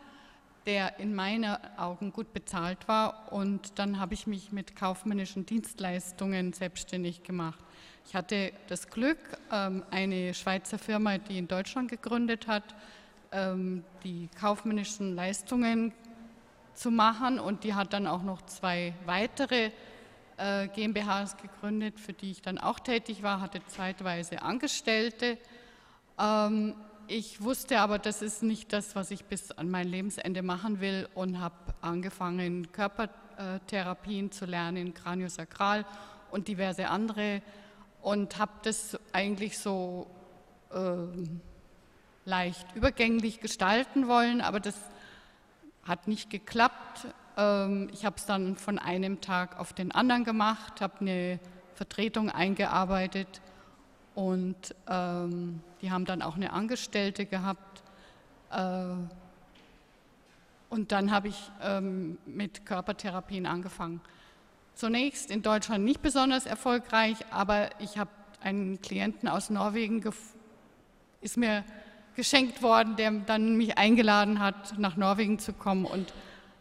der 0.66 0.98
in 0.98 1.14
meinen 1.14 1.56
Augen 1.76 2.12
gut 2.12 2.32
bezahlt 2.32 2.88
war. 2.88 3.32
Und 3.32 3.78
dann 3.78 3.98
habe 3.98 4.14
ich 4.14 4.26
mich 4.26 4.52
mit 4.52 4.76
kaufmännischen 4.76 5.46
Dienstleistungen 5.46 6.52
selbstständig 6.52 7.22
gemacht. 7.22 7.58
Ich 8.06 8.14
hatte 8.14 8.52
das 8.68 8.88
Glück, 8.88 9.18
ähm, 9.52 9.82
eine 9.90 10.34
Schweizer 10.34 10.78
Firma, 10.78 11.18
die 11.18 11.38
in 11.38 11.48
Deutschland 11.48 11.90
gegründet 11.90 12.46
hat, 12.46 12.64
ähm, 13.32 13.84
die 14.04 14.28
kaufmännischen 14.38 15.14
Leistungen 15.14 15.92
zu 16.74 16.90
machen. 16.90 17.38
Und 17.38 17.64
die 17.64 17.74
hat 17.74 17.92
dann 17.92 18.06
auch 18.06 18.22
noch 18.22 18.42
zwei 18.42 18.94
weitere 19.06 19.70
äh, 20.36 20.68
GmbHs 20.68 21.36
gegründet, 21.36 22.00
für 22.00 22.12
die 22.12 22.30
ich 22.30 22.42
dann 22.42 22.58
auch 22.58 22.80
tätig 22.80 23.22
war, 23.22 23.40
hatte 23.40 23.60
zeitweise 23.66 24.42
Angestellte. 24.42 25.38
Ich 27.12 27.42
wusste 27.42 27.80
aber, 27.80 27.98
das 27.98 28.22
ist 28.22 28.44
nicht 28.44 28.72
das, 28.72 28.94
was 28.94 29.10
ich 29.10 29.24
bis 29.24 29.50
an 29.50 29.68
mein 29.68 29.88
Lebensende 29.88 30.42
machen 30.42 30.78
will 30.78 31.08
und 31.14 31.40
habe 31.40 31.56
angefangen, 31.80 32.70
Körpertherapien 32.70 34.30
zu 34.30 34.46
lernen, 34.46 34.94
Kraniosakral 34.94 35.84
und 36.30 36.46
diverse 36.46 36.86
andere 36.86 37.42
und 38.00 38.38
habe 38.38 38.52
das 38.62 38.96
eigentlich 39.10 39.58
so 39.58 40.06
äh, 40.72 40.78
leicht 42.26 42.76
übergänglich 42.76 43.40
gestalten 43.40 44.06
wollen, 44.06 44.40
aber 44.40 44.60
das 44.60 44.76
hat 45.82 46.06
nicht 46.06 46.30
geklappt. 46.30 47.08
Ähm, 47.36 47.90
ich 47.92 48.04
habe 48.04 48.18
es 48.18 48.26
dann 48.26 48.54
von 48.54 48.78
einem 48.78 49.20
Tag 49.20 49.58
auf 49.58 49.72
den 49.72 49.90
anderen 49.90 50.22
gemacht, 50.22 50.80
habe 50.80 51.00
eine 51.00 51.40
Vertretung 51.74 52.30
eingearbeitet 52.30 53.40
und 54.14 54.74
ähm, 54.88 55.60
die 55.82 55.90
haben 55.90 56.04
dann 56.04 56.22
auch 56.22 56.36
eine 56.36 56.52
Angestellte 56.52 57.26
gehabt. 57.26 57.82
Äh, 58.50 58.84
und 60.68 60.92
dann 60.92 61.10
habe 61.10 61.28
ich 61.28 61.50
ähm, 61.62 62.18
mit 62.26 62.64
Körpertherapien 62.64 63.46
angefangen. 63.46 64.00
Zunächst 64.74 65.30
in 65.30 65.42
Deutschland 65.42 65.84
nicht 65.84 66.00
besonders 66.00 66.46
erfolgreich, 66.46 67.16
aber 67.30 67.70
ich 67.80 67.98
habe 67.98 68.10
einen 68.42 68.80
Klienten 68.80 69.28
aus 69.28 69.50
Norwegen, 69.50 70.02
ist 71.20 71.36
mir 71.36 71.64
geschenkt 72.16 72.62
worden, 72.62 72.96
der 72.96 73.10
dann 73.10 73.56
mich 73.56 73.78
eingeladen 73.78 74.38
hat, 74.38 74.78
nach 74.78 74.96
Norwegen 74.96 75.38
zu 75.38 75.52
kommen. 75.52 75.84
Und 75.84 76.12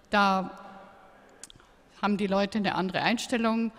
da 0.10 0.52
haben 2.02 2.18
die 2.18 2.28
Leute 2.28 2.58
eine 2.58 2.76
andere 2.76 3.02
Einstellung 3.02 3.72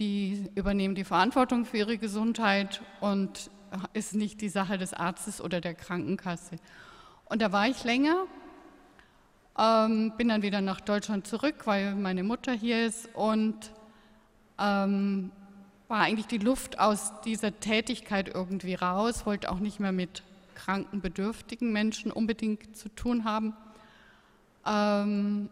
die 0.00 0.50
übernehmen 0.54 0.94
die 0.94 1.04
Verantwortung 1.04 1.66
für 1.66 1.76
ihre 1.76 1.98
Gesundheit 1.98 2.80
und 3.00 3.50
ist 3.92 4.14
nicht 4.14 4.40
die 4.40 4.48
Sache 4.48 4.78
des 4.78 4.94
Arztes 4.94 5.40
oder 5.40 5.60
der 5.60 5.74
Krankenkasse. 5.74 6.56
Und 7.26 7.42
da 7.42 7.52
war 7.52 7.68
ich 7.68 7.84
länger, 7.84 8.24
ähm, 9.58 10.12
bin 10.16 10.28
dann 10.28 10.42
wieder 10.42 10.62
nach 10.62 10.80
Deutschland 10.80 11.26
zurück, 11.26 11.66
weil 11.66 11.94
meine 11.94 12.24
Mutter 12.24 12.52
hier 12.52 12.86
ist 12.86 13.14
und 13.14 13.72
ähm, 14.58 15.30
war 15.86 16.00
eigentlich 16.00 16.26
die 16.26 16.38
Luft 16.38 16.80
aus 16.80 17.12
dieser 17.24 17.60
Tätigkeit 17.60 18.28
irgendwie 18.28 18.74
raus, 18.74 19.26
wollte 19.26 19.50
auch 19.52 19.58
nicht 19.58 19.80
mehr 19.80 19.92
mit 19.92 20.22
kranken, 20.54 21.00
bedürftigen 21.00 21.72
Menschen 21.72 22.10
unbedingt 22.10 22.76
zu 22.76 22.88
tun 22.88 23.24
haben 23.24 23.54
ähm, 24.66 25.50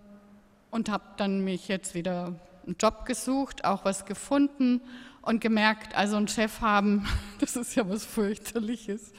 und 0.71 0.89
habe 0.89 1.05
dann 1.17 1.45
mich 1.45 1.69
jetzt 1.69 1.95
wieder 1.95 2.35
einen 2.69 2.77
Job 2.79 3.07
gesucht, 3.07 3.65
auch 3.65 3.87
was 3.87 4.05
gefunden 4.05 4.83
und 5.23 5.41
gemerkt, 5.41 5.97
also 5.97 6.17
einen 6.17 6.29
Chef 6.29 6.61
haben, 6.61 7.09
das 7.41 7.57
ist 7.57 7.75
ja 7.75 7.89
was 7.89 8.05
fürchterliches. 8.05 9.13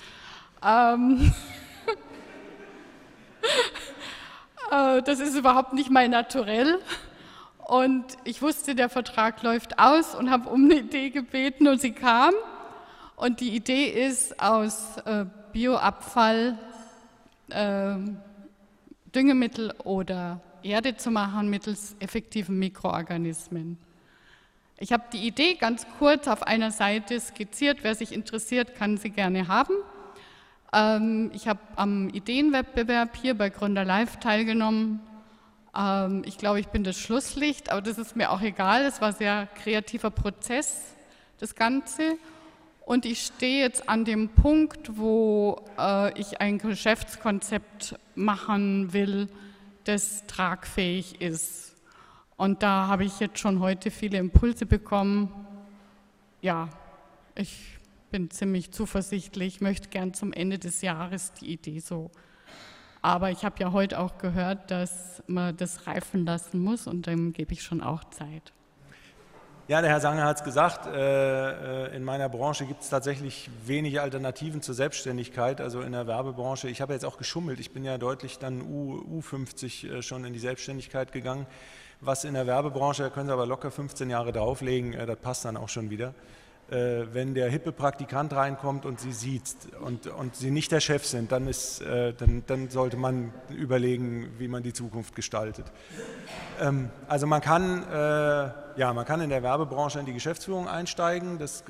Ähm, 0.64 1.34
äh, 4.72 5.02
das 5.02 5.20
ist 5.20 5.36
überhaupt 5.36 5.74
nicht 5.74 5.90
mein 5.90 6.12
Naturell. 6.12 6.80
Und 7.58 8.06
ich 8.24 8.42
wusste, 8.42 8.76
der 8.76 8.90
Vertrag 8.90 9.42
läuft 9.42 9.80
aus 9.80 10.14
und 10.14 10.30
habe 10.30 10.50
um 10.50 10.66
eine 10.66 10.76
Idee 10.76 11.10
gebeten 11.10 11.68
und 11.68 11.82
sie 11.82 11.92
kam. 11.92 12.34
Und 13.16 13.40
die 13.40 13.56
Idee 13.56 13.86
ist 13.86 14.40
aus 14.40 14.98
äh, 15.06 15.26
Bioabfall 15.54 16.58
äh, 17.50 17.96
Düngemittel 19.14 19.74
oder 19.84 20.40
Erde 20.64 20.98
zu 20.98 21.12
machen 21.12 21.50
mittels 21.50 21.96
effektiven 22.00 22.60
Mikroorganismen. 22.60 23.78
Ich 24.78 24.94
habe 24.94 25.04
die 25.12 25.28
Idee 25.28 25.56
ganz 25.56 25.86
kurz 25.98 26.28
auf 26.28 26.44
einer 26.44 26.72
Seite 26.72 27.20
skizziert. 27.20 27.80
Wer 27.84 27.96
sich 27.96 28.14
interessiert, 28.14 28.76
kann 28.76 28.98
sie 28.98 29.10
gerne 29.10 29.48
haben. 29.48 29.74
Ähm, 30.72 31.32
ich 31.34 31.48
habe 31.48 31.60
am 31.76 32.10
Ideenwettbewerb 32.10 33.18
hier 33.18 33.38
bei 33.38 33.50
Gründer 33.50 33.84
Live 33.84 34.18
teilgenommen. 34.22 35.02
Ähm, 35.76 36.24
ich 36.26 36.38
glaube, 36.38 36.60
ich 36.60 36.68
bin 36.68 36.84
das 36.84 36.98
Schlusslicht, 36.98 37.72
aber 37.72 37.82
das 37.82 37.98
ist 37.98 38.16
mir 38.16 38.32
auch 38.32 38.42
egal. 38.42 38.84
Es 38.84 39.02
war 39.02 39.10
ein 39.10 39.16
sehr 39.16 39.48
kreativer 39.62 40.12
Prozess, 40.12 40.96
das 41.40 41.56
Ganze. 41.56 42.18
Und 42.86 43.06
ich 43.06 43.22
stehe 43.22 43.62
jetzt 43.62 43.88
an 43.88 44.06
dem 44.06 44.30
Punkt, 44.30 44.98
wo 44.98 45.62
äh, 45.78 46.18
ich 46.20 46.42
ein 46.42 46.58
Geschäftskonzept 46.58 47.96
machen 48.16 48.94
will, 48.94 49.28
das 49.90 50.26
tragfähig 50.28 51.20
ist. 51.20 51.76
Und 52.38 52.62
da 52.62 52.88
habe 52.88 53.04
ich 53.06 53.20
jetzt 53.20 53.40
schon 53.40 53.60
heute 53.60 53.90
viele 53.90 54.20
Impulse 54.20 54.66
bekommen. 54.68 55.48
Ja, 56.42 56.70
ich 57.36 57.80
bin 58.12 58.30
ziemlich 58.30 58.72
zuversichtlich, 58.72 59.62
möchte 59.62 59.90
gern 59.90 60.14
zum 60.14 60.32
Ende 60.32 60.60
des 60.60 60.82
Jahres 60.82 61.34
die 61.34 61.52
Idee 61.52 61.80
so. 61.80 62.12
Aber 63.02 63.32
ich 63.32 63.44
habe 63.44 63.56
ja 63.60 63.72
heute 63.72 64.00
auch 64.00 64.20
gehört, 64.20 64.70
dass 64.70 65.24
man 65.26 65.58
das 65.58 65.88
reifen 65.88 66.26
lassen 66.26 66.60
muss 66.60 66.86
und 66.86 67.08
dem 67.08 67.34
gebe 67.34 67.54
ich 67.54 67.64
schon 67.64 67.82
auch 67.82 68.04
Zeit. 68.06 68.54
Ja, 69.70 69.82
der 69.82 69.92
Herr 69.92 70.00
Sanger 70.00 70.24
hat 70.24 70.38
es 70.38 70.44
gesagt, 70.44 70.88
äh, 70.88 71.86
äh, 71.86 71.96
in 71.96 72.04
meiner 72.04 72.28
Branche 72.28 72.66
gibt 72.66 72.82
es 72.82 72.90
tatsächlich 72.90 73.52
wenig 73.68 74.02
Alternativen 74.02 74.64
zur 74.64 74.74
Selbstständigkeit, 74.74 75.62
also 75.62 75.82
in 75.82 75.92
der 75.92 76.08
Werbebranche. 76.08 76.68
Ich 76.70 76.82
habe 76.82 76.94
jetzt 76.94 77.06
auch 77.06 77.20
geschummelt, 77.20 77.60
ich 77.60 77.70
bin 77.70 77.84
ja 77.84 78.00
deutlich 78.00 78.40
dann 78.40 78.64
U, 78.64 79.22
U50 79.22 79.88
äh, 79.88 80.02
schon 80.02 80.26
in 80.26 80.34
die 80.34 80.40
Selbstständigkeit 80.40 81.12
gegangen. 81.12 81.46
Was 82.02 82.24
in 82.24 82.34
der 82.34 82.48
Werbebranche, 82.48 83.04
da 83.04 83.10
können 83.12 83.28
Sie 83.28 83.34
aber 83.34 83.46
locker 83.46 83.70
15 83.70 84.10
Jahre 84.10 84.32
drauflegen, 84.32 84.94
das 85.06 85.18
passt 85.18 85.46
dann 85.46 85.56
auch 85.56 85.70
schon 85.70 85.92
wieder. 85.92 86.16
Äh, 86.72 87.14
wenn 87.14 87.34
der 87.34 87.50
hippe 87.50 87.72
Praktikant 87.72 88.32
reinkommt 88.34 88.86
und 88.86 89.00
sie 89.00 89.12
sieht 89.12 89.44
und, 89.84 90.06
und 90.06 90.36
sie 90.36 90.52
nicht 90.52 90.72
der 90.72 90.80
Chef 90.80 91.04
sind, 91.04 91.32
dann, 91.32 91.48
ist, 91.48 91.82
äh, 91.82 92.14
dann, 92.14 92.44
dann 92.46 92.70
sollte 92.70 92.96
man 92.96 93.34
überlegen, 93.50 94.30
wie 94.38 94.48
man 94.48 94.62
die 94.62 94.74
Zukunft 94.74 95.16
gestaltet. 95.16 95.66
Ähm, 96.62 96.92
also 97.08 97.26
man 97.26 97.42
kann, 97.42 97.84
äh, 97.92 98.52
ja, 98.80 98.94
man 98.94 99.06
kann 99.06 99.20
in 99.22 99.32
der 99.32 99.42
Werbebranche 99.42 100.00
in 100.00 100.06
die 100.06 100.14
Geschäftsführung 100.14 100.68
einsteigen, 100.68 101.40
das 101.40 101.64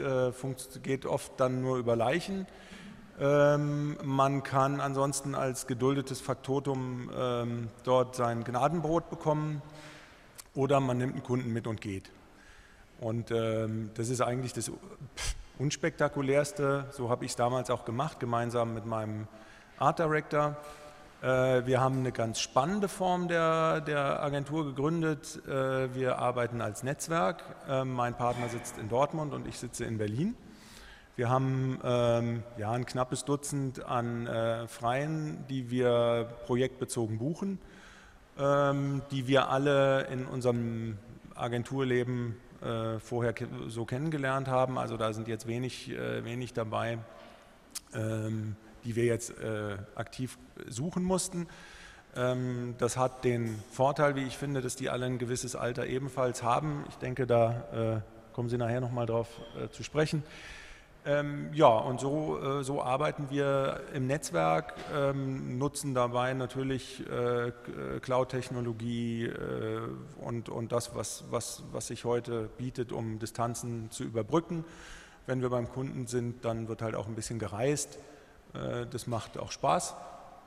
geht 0.83 1.05
oft 1.05 1.39
dann 1.39 1.61
nur 1.61 1.77
über 1.77 1.95
Leichen. 1.95 2.45
Ähm, 3.21 3.97
man 4.03 4.43
kann 4.43 4.79
ansonsten 4.81 5.35
als 5.35 5.67
geduldetes 5.67 6.21
Faktotum 6.21 7.09
ähm, 7.17 7.67
dort 7.83 8.15
sein 8.15 8.43
Gnadenbrot 8.43 9.09
bekommen 9.09 9.61
oder 10.55 10.79
man 10.79 10.97
nimmt 10.97 11.13
einen 11.13 11.23
Kunden 11.23 11.51
mit 11.51 11.67
und 11.67 11.81
geht. 11.81 12.11
Und 12.99 13.31
ähm, 13.31 13.91
das 13.95 14.09
ist 14.09 14.21
eigentlich 14.21 14.53
das 14.53 14.71
unspektakulärste, 15.57 16.85
so 16.91 17.09
habe 17.09 17.25
ich 17.25 17.31
es 17.31 17.35
damals 17.35 17.69
auch 17.69 17.85
gemacht, 17.85 18.19
gemeinsam 18.19 18.73
mit 18.73 18.85
meinem 18.85 19.27
Art 19.77 19.99
Director. 19.99 20.57
Äh, 21.21 21.65
wir 21.65 21.81
haben 21.81 21.99
eine 21.99 22.11
ganz 22.11 22.39
spannende 22.39 22.87
Form 22.87 23.27
der, 23.27 23.81
der 23.81 24.23
Agentur 24.23 24.65
gegründet. 24.65 25.41
Äh, 25.47 25.93
wir 25.93 26.17
arbeiten 26.17 26.61
als 26.61 26.83
Netzwerk. 26.83 27.43
Äh, 27.67 27.83
mein 27.83 28.15
Partner 28.15 28.49
sitzt 28.49 28.77
in 28.77 28.89
Dortmund 28.89 29.33
und 29.33 29.47
ich 29.47 29.57
sitze 29.57 29.85
in 29.85 29.97
Berlin. 29.97 30.35
Wir 31.17 31.29
haben 31.29 31.79
ähm, 31.83 32.43
ja, 32.57 32.71
ein 32.71 32.85
knappes 32.85 33.25
Dutzend 33.25 33.85
an 33.85 34.27
äh, 34.27 34.67
Freien, 34.69 35.45
die 35.49 35.69
wir 35.69 36.29
projektbezogen 36.45 37.17
buchen, 37.17 37.59
ähm, 38.37 39.01
die 39.11 39.27
wir 39.27 39.49
alle 39.49 40.07
in 40.07 40.25
unserem 40.25 40.97
Agenturleben 41.35 42.37
äh, 42.61 42.99
vorher 42.99 43.33
so 43.67 43.85
kennengelernt 43.85 44.47
haben. 44.47 44.77
Also 44.77 44.97
da 44.97 45.13
sind 45.13 45.27
jetzt 45.27 45.47
wenig, 45.47 45.89
äh, 45.91 46.23
wenig 46.23 46.53
dabei. 46.53 46.99
Ähm, 47.93 48.55
die 48.83 48.95
wir 48.95 49.05
jetzt 49.05 49.31
äh, 49.39 49.77
aktiv 49.95 50.37
suchen 50.67 51.03
mussten. 51.03 51.47
Ähm, 52.15 52.75
das 52.77 52.97
hat 52.97 53.23
den 53.23 53.61
Vorteil, 53.71 54.15
wie 54.15 54.23
ich 54.23 54.37
finde, 54.37 54.61
dass 54.61 54.75
die 54.75 54.89
alle 54.89 55.05
ein 55.05 55.17
gewisses 55.19 55.55
Alter 55.55 55.87
ebenfalls 55.87 56.43
haben. 56.43 56.85
Ich 56.89 56.95
denke, 56.95 57.27
da 57.27 58.01
äh, 58.01 58.33
kommen 58.33 58.49
Sie 58.49 58.57
nachher 58.57 58.81
nochmal 58.81 59.05
drauf 59.05 59.27
äh, 59.61 59.69
zu 59.69 59.83
sprechen. 59.83 60.23
Ähm, 61.09 61.49
ja, 61.53 61.69
und 61.69 61.99
so, 61.99 62.39
äh, 62.39 62.63
so 62.63 62.83
arbeiten 62.83 63.31
wir 63.31 63.81
im 63.95 64.05
Netzwerk, 64.05 64.75
ähm, 64.95 65.57
nutzen 65.57 65.95
dabei 65.95 66.35
natürlich 66.35 67.03
äh, 67.09 67.51
Cloud-Technologie 67.99 69.25
äh, 69.25 69.79
und, 70.21 70.49
und 70.49 70.71
das, 70.71 70.93
was, 70.93 71.23
was, 71.31 71.63
was 71.71 71.87
sich 71.87 72.05
heute 72.05 72.47
bietet, 72.59 72.91
um 72.91 73.17
Distanzen 73.17 73.89
zu 73.89 74.03
überbrücken. 74.03 74.63
Wenn 75.25 75.41
wir 75.41 75.49
beim 75.49 75.67
Kunden 75.71 76.05
sind, 76.05 76.45
dann 76.45 76.67
wird 76.67 76.83
halt 76.83 76.93
auch 76.93 77.07
ein 77.07 77.15
bisschen 77.15 77.39
gereist. 77.39 77.97
Äh, 78.53 78.85
das 78.85 79.07
macht 79.07 79.39
auch 79.39 79.51
Spaß. 79.51 79.95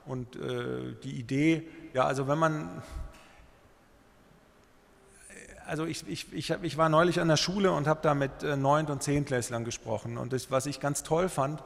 Und 0.05 0.37
äh, 0.37 0.95
die 1.03 1.19
Idee, 1.19 1.67
ja, 1.93 2.05
also 2.05 2.29
wenn 2.29 2.37
man, 2.37 2.81
also 5.65 5.85
ich, 5.85 6.07
ich, 6.07 6.33
ich, 6.33 6.49
ich 6.49 6.77
war 6.77 6.89
neulich 6.89 7.19
an 7.19 7.27
der 7.27 7.37
Schule 7.37 7.71
und 7.71 7.87
habe 7.87 7.99
da 8.03 8.13
mit 8.13 8.43
äh, 8.43 8.55
Neunt- 8.55 8.89
und 8.89 9.03
Zehntklässlern 9.03 9.63
gesprochen. 9.63 10.17
Und 10.17 10.33
das, 10.33 10.51
was 10.51 10.65
ich 10.65 10.79
ganz 10.79 11.03
toll 11.03 11.29
fand, 11.29 11.63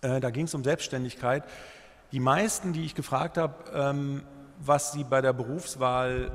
da 0.00 0.30
ging 0.30 0.46
es 0.46 0.54
um 0.54 0.64
Selbstständigkeit. 0.64 1.44
Die 2.10 2.18
meisten, 2.18 2.72
die 2.72 2.84
ich 2.84 2.96
gefragt 2.96 3.38
habe, 3.38 3.54
ähm, 3.72 4.22
was 4.58 4.92
sie 4.92 5.04
bei 5.04 5.20
der 5.20 5.32
Berufswahl 5.32 6.32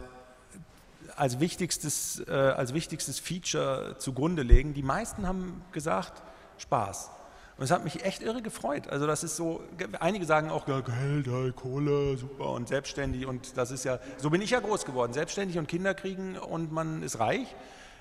als 1.16 1.40
wichtigstes, 1.40 2.26
als 2.28 2.74
wichtigstes 2.74 3.20
Feature 3.20 3.96
zugrunde 3.98 4.44
legen, 4.44 4.74
die 4.74 4.84
meisten 4.84 5.28
haben 5.28 5.64
gesagt, 5.72 6.22
Spaß. 6.58 7.10
Und 7.58 7.64
es 7.64 7.72
hat 7.72 7.84
mich 7.84 8.06
echt 8.06 8.22
irre 8.22 8.44
gefreut. 8.44 8.88
Also 8.88 9.08
das 9.08 9.24
ist 9.24 9.36
so, 9.36 9.64
einige 10.00 10.26
sagen 10.26 10.52
auch, 10.52 10.68
ja, 10.68 10.82
Geld, 10.82 11.56
Kohle, 11.56 12.16
super 12.18 12.52
und 12.52 12.68
selbstständig 12.68 13.26
und 13.26 13.58
das 13.58 13.72
ist 13.72 13.84
ja, 13.84 14.00
so 14.18 14.30
bin 14.30 14.42
ich 14.42 14.52
ja 14.52 14.60
groß 14.60 14.86
geworden, 14.86 15.14
selbstständig 15.14 15.58
und 15.58 15.68
Kinder 15.68 15.96
kriegen 15.96 16.38
und 16.38 16.72
man 16.72 17.02
ist 17.02 17.20
reich. 17.20 17.56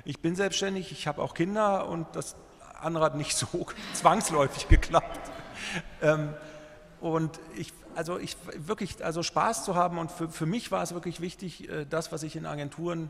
Ich 0.04 0.20
bin 0.20 0.36
selbstständig, 0.36 0.92
ich 0.92 1.06
habe 1.06 1.22
auch 1.22 1.32
Kinder 1.32 1.88
und 1.88 2.06
das 2.12 2.36
andere 2.80 3.04
hat 3.04 3.16
nicht 3.16 3.34
so 3.36 3.66
zwangsläufig 3.94 4.68
geklappt. 4.68 5.30
Ähm, 6.02 6.34
und 7.00 7.40
ich, 7.56 7.72
also 7.94 8.18
ich 8.18 8.36
wirklich, 8.56 9.02
also 9.02 9.22
Spaß 9.22 9.64
zu 9.64 9.74
haben 9.74 9.96
und 9.96 10.12
für, 10.12 10.28
für 10.28 10.46
mich 10.46 10.70
war 10.70 10.82
es 10.82 10.92
wirklich 10.92 11.22
wichtig, 11.22 11.70
äh, 11.70 11.86
das, 11.88 12.12
was 12.12 12.22
ich 12.24 12.36
in 12.36 12.44
Agenturen 12.44 13.08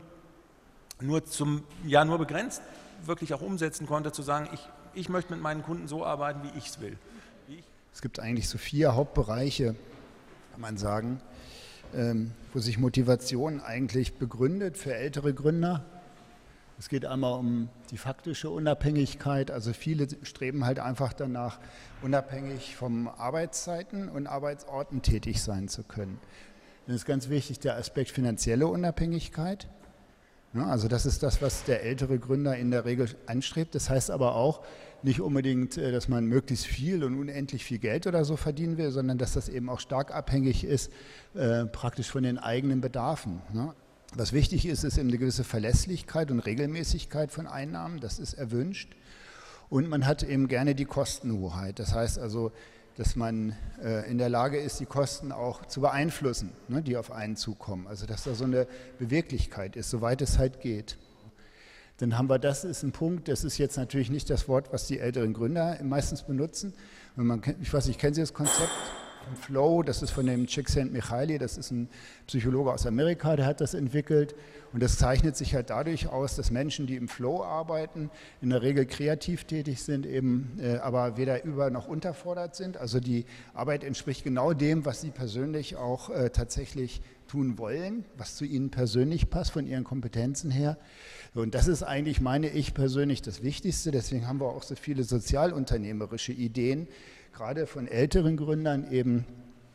nur 1.01 1.25
zum, 1.25 1.63
ja 1.83 2.05
nur 2.05 2.17
begrenzt 2.17 2.61
wirklich 3.03 3.33
auch 3.33 3.41
umsetzen 3.41 3.85
konnte, 3.85 4.11
zu 4.11 4.21
sagen, 4.23 4.49
ich 4.53 4.67
ich 4.97 5.09
möchte 5.09 5.33
mit 5.33 5.41
meinen 5.41 5.61
Kunden 5.61 5.87
so 5.87 6.03
arbeiten, 6.03 6.41
wie 6.43 6.57
ich 6.57 6.67
es 6.67 6.81
will. 6.81 6.97
Es 7.93 8.01
gibt 8.01 8.19
eigentlich 8.19 8.49
so 8.49 8.57
vier 8.57 8.95
Hauptbereiche, 8.95 9.75
kann 10.51 10.61
man 10.61 10.77
sagen, 10.77 11.21
ähm, 11.95 12.31
wo 12.53 12.59
sich 12.59 12.77
Motivation 12.77 13.61
eigentlich 13.61 14.15
begründet 14.15 14.77
für 14.77 14.93
ältere 14.93 15.33
Gründer. 15.33 15.85
Es 16.79 16.89
geht 16.89 17.05
einmal 17.05 17.39
um 17.39 17.69
die 17.91 17.97
faktische 17.97 18.49
Unabhängigkeit. 18.49 19.49
Also 19.51 19.73
viele 19.73 20.07
streben 20.23 20.65
halt 20.65 20.79
einfach 20.79 21.13
danach, 21.13 21.59
unabhängig 22.01 22.75
von 22.75 23.07
Arbeitszeiten 23.07 24.09
und 24.09 24.27
Arbeitsorten 24.27 25.01
tätig 25.01 25.41
sein 25.41 25.67
zu 25.67 25.83
können. 25.83 26.19
Dann 26.85 26.95
ist 26.95 27.05
ganz 27.05 27.29
wichtig 27.29 27.59
der 27.59 27.77
Aspekt 27.77 28.11
finanzielle 28.11 28.67
Unabhängigkeit. 28.67 29.67
Also 30.53 30.87
das 30.87 31.05
ist 31.05 31.23
das, 31.23 31.41
was 31.41 31.63
der 31.65 31.83
ältere 31.83 32.19
Gründer 32.19 32.55
in 32.55 32.71
der 32.71 32.85
Regel 32.85 33.09
anstrebt. 33.25 33.75
Das 33.75 33.89
heißt 33.89 34.11
aber 34.11 34.35
auch, 34.35 34.63
nicht 35.03 35.21
unbedingt, 35.21 35.77
äh, 35.77 35.91
dass 35.91 36.07
man 36.07 36.25
möglichst 36.25 36.65
viel 36.65 37.03
und 37.03 37.17
unendlich 37.17 37.63
viel 37.63 37.79
Geld 37.79 38.07
oder 38.07 38.25
so 38.25 38.37
verdienen 38.37 38.77
will, 38.77 38.91
sondern 38.91 39.17
dass 39.17 39.33
das 39.33 39.49
eben 39.49 39.69
auch 39.69 39.79
stark 39.79 40.13
abhängig 40.13 40.63
ist, 40.63 40.91
äh, 41.35 41.65
praktisch 41.65 42.09
von 42.09 42.23
den 42.23 42.37
eigenen 42.37 42.81
Bedarfen. 42.81 43.41
Ne? 43.53 43.73
Was 44.13 44.33
wichtig 44.33 44.65
ist, 44.65 44.83
ist 44.83 44.97
eben 44.97 45.09
eine 45.09 45.17
gewisse 45.17 45.43
Verlässlichkeit 45.43 46.31
und 46.31 46.39
Regelmäßigkeit 46.39 47.31
von 47.31 47.47
Einnahmen, 47.47 47.99
das 47.99 48.19
ist 48.19 48.33
erwünscht. 48.33 48.95
Und 49.69 49.89
man 49.89 50.05
hat 50.05 50.23
eben 50.23 50.47
gerne 50.47 50.75
die 50.75 50.85
Kostenhoheit. 50.85 51.79
Das 51.79 51.93
heißt 51.93 52.19
also, 52.19 52.51
dass 52.95 53.15
man 53.15 53.53
äh, 53.83 54.09
in 54.09 54.17
der 54.17 54.29
Lage 54.29 54.57
ist, 54.57 54.79
die 54.79 54.85
Kosten 54.85 55.31
auch 55.31 55.65
zu 55.65 55.81
beeinflussen, 55.81 56.53
ne, 56.67 56.81
die 56.81 56.97
auf 56.97 57.11
einen 57.11 57.35
zukommen. 57.35 57.85
Also 57.85 58.05
dass 58.05 58.23
da 58.23 58.33
so 58.33 58.45
eine 58.45 58.65
Beweglichkeit 58.97 59.75
ist, 59.75 59.89
soweit 59.89 60.21
es 60.21 60.37
halt 60.37 60.61
geht 60.61 60.97
dann 61.97 62.17
haben 62.17 62.29
wir, 62.29 62.39
das 62.39 62.63
ist 62.63 62.83
ein 62.83 62.91
Punkt, 62.91 63.27
das 63.27 63.43
ist 63.43 63.57
jetzt 63.57 63.77
natürlich 63.77 64.09
nicht 64.09 64.29
das 64.29 64.47
Wort, 64.47 64.71
was 64.71 64.87
die 64.87 64.99
älteren 64.99 65.33
Gründer 65.33 65.77
meistens 65.83 66.23
benutzen. 66.23 66.73
Man, 67.15 67.41
ich 67.61 67.73
weiß 67.73 67.87
nicht, 67.87 67.99
kennen 67.99 68.13
Sie 68.13 68.21
das 68.21 68.33
Konzept? 68.33 68.69
Flow, 69.35 69.83
das 69.83 70.01
ist 70.01 70.11
von 70.11 70.25
dem 70.25 70.47
Csikszentmihalyi, 70.47 71.37
das 71.37 71.57
ist 71.57 71.71
ein 71.71 71.89
Psychologe 72.27 72.71
aus 72.71 72.85
Amerika, 72.85 73.35
der 73.35 73.45
hat 73.45 73.61
das 73.61 73.73
entwickelt. 73.73 74.35
Und 74.73 74.83
das 74.83 74.97
zeichnet 74.97 75.35
sich 75.35 75.55
halt 75.55 75.69
dadurch 75.69 76.07
aus, 76.07 76.35
dass 76.35 76.51
Menschen, 76.51 76.87
die 76.87 76.95
im 76.95 77.07
Flow 77.07 77.43
arbeiten, 77.43 78.09
in 78.41 78.49
der 78.49 78.61
Regel 78.61 78.85
kreativ 78.85 79.45
tätig 79.45 79.81
sind, 79.81 80.05
eben 80.05 80.59
äh, 80.61 80.77
aber 80.77 81.17
weder 81.17 81.43
über 81.43 81.69
noch 81.69 81.87
unterfordert 81.87 82.55
sind. 82.55 82.77
Also 82.77 82.99
die 82.99 83.25
Arbeit 83.53 83.83
entspricht 83.83 84.23
genau 84.23 84.53
dem, 84.53 84.85
was 84.85 85.01
sie 85.01 85.11
persönlich 85.11 85.77
auch 85.77 86.09
äh, 86.09 86.29
tatsächlich 86.29 87.01
tun 87.27 87.57
wollen, 87.57 88.05
was 88.17 88.35
zu 88.35 88.45
ihnen 88.45 88.71
persönlich 88.71 89.29
passt, 89.29 89.51
von 89.51 89.67
ihren 89.67 89.83
Kompetenzen 89.83 90.49
her. 90.49 90.77
Und 91.33 91.53
das 91.53 91.67
ist 91.67 91.83
eigentlich, 91.83 92.21
meine 92.21 92.49
ich 92.49 92.73
persönlich, 92.73 93.21
das 93.21 93.43
Wichtigste. 93.43 93.91
Deswegen 93.91 94.27
haben 94.27 94.39
wir 94.39 94.47
auch 94.47 94.63
so 94.63 94.75
viele 94.75 95.03
sozialunternehmerische 95.03 96.31
Ideen, 96.31 96.87
gerade 97.37 97.67
von 97.67 97.87
älteren 97.87 98.35
Gründern 98.35 98.91
eben. 98.91 99.23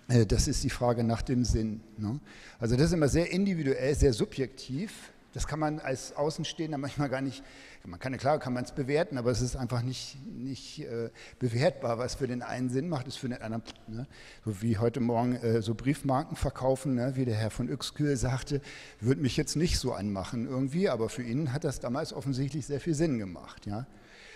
Äh, 0.09 0.27
das 0.27 0.49
ist 0.49 0.65
die 0.65 0.71
Frage 0.71 1.05
nach 1.05 1.23
dem 1.23 1.45
Sinn. 1.45 1.81
Ne? 1.97 2.19
Also 2.59 2.75
das 2.75 2.87
ist 2.87 2.93
immer 2.93 3.07
sehr 3.07 3.31
individuell, 3.31 3.95
sehr 3.95 4.13
subjektiv. 4.13 5.13
Das 5.33 5.47
kann 5.47 5.61
man 5.61 5.79
als 5.79 6.15
Außenstehender 6.17 6.77
manchmal 6.77 7.09
gar 7.09 7.21
nicht, 7.21 7.43
man 7.87 8.01
kann, 8.01 8.15
klar 8.19 8.41
kann 8.41 8.53
man 8.53 8.65
es 8.65 8.73
bewerten, 8.73 9.17
aber 9.17 9.31
es 9.31 9.41
ist 9.41 9.55
einfach 9.57 9.83
nicht, 9.83 10.19
nicht 10.27 10.81
äh, 10.81 11.11
bewertbar, 11.39 11.99
was 11.99 12.17
für 12.17 12.27
den 12.27 12.43
einen 12.43 12.69
Sinn 12.69 12.89
macht, 12.89 13.07
ist 13.07 13.17
für 13.17 13.29
den 13.29 13.41
anderen, 13.41 13.63
ne? 13.87 14.07
so 14.45 14.61
wie 14.61 14.77
heute 14.77 15.01
Morgen 15.01 15.37
äh, 15.37 15.63
so 15.63 15.75
Briefmarken 15.75 16.37
verkaufen, 16.37 16.97
ne? 16.97 17.13
wie 17.15 17.25
der 17.25 17.37
Herr 17.37 17.51
von 17.51 17.71
Uexküll 17.71 18.17
sagte, 18.17 18.61
würde 19.01 19.23
mich 19.23 19.37
jetzt 19.37 19.55
nicht 19.55 19.79
so 19.79 19.93
anmachen 19.93 20.47
irgendwie, 20.47 20.91
aber 20.91 21.09
für 21.09 21.23
ihn 21.23 21.53
hat 21.53 21.65
das 21.65 21.79
damals 21.81 22.13
offensichtlich 22.13 22.67
sehr 22.67 22.81
viel 22.81 22.95
Sinn 22.95 23.19
gemacht. 23.19 23.67
Ja? 23.67 23.87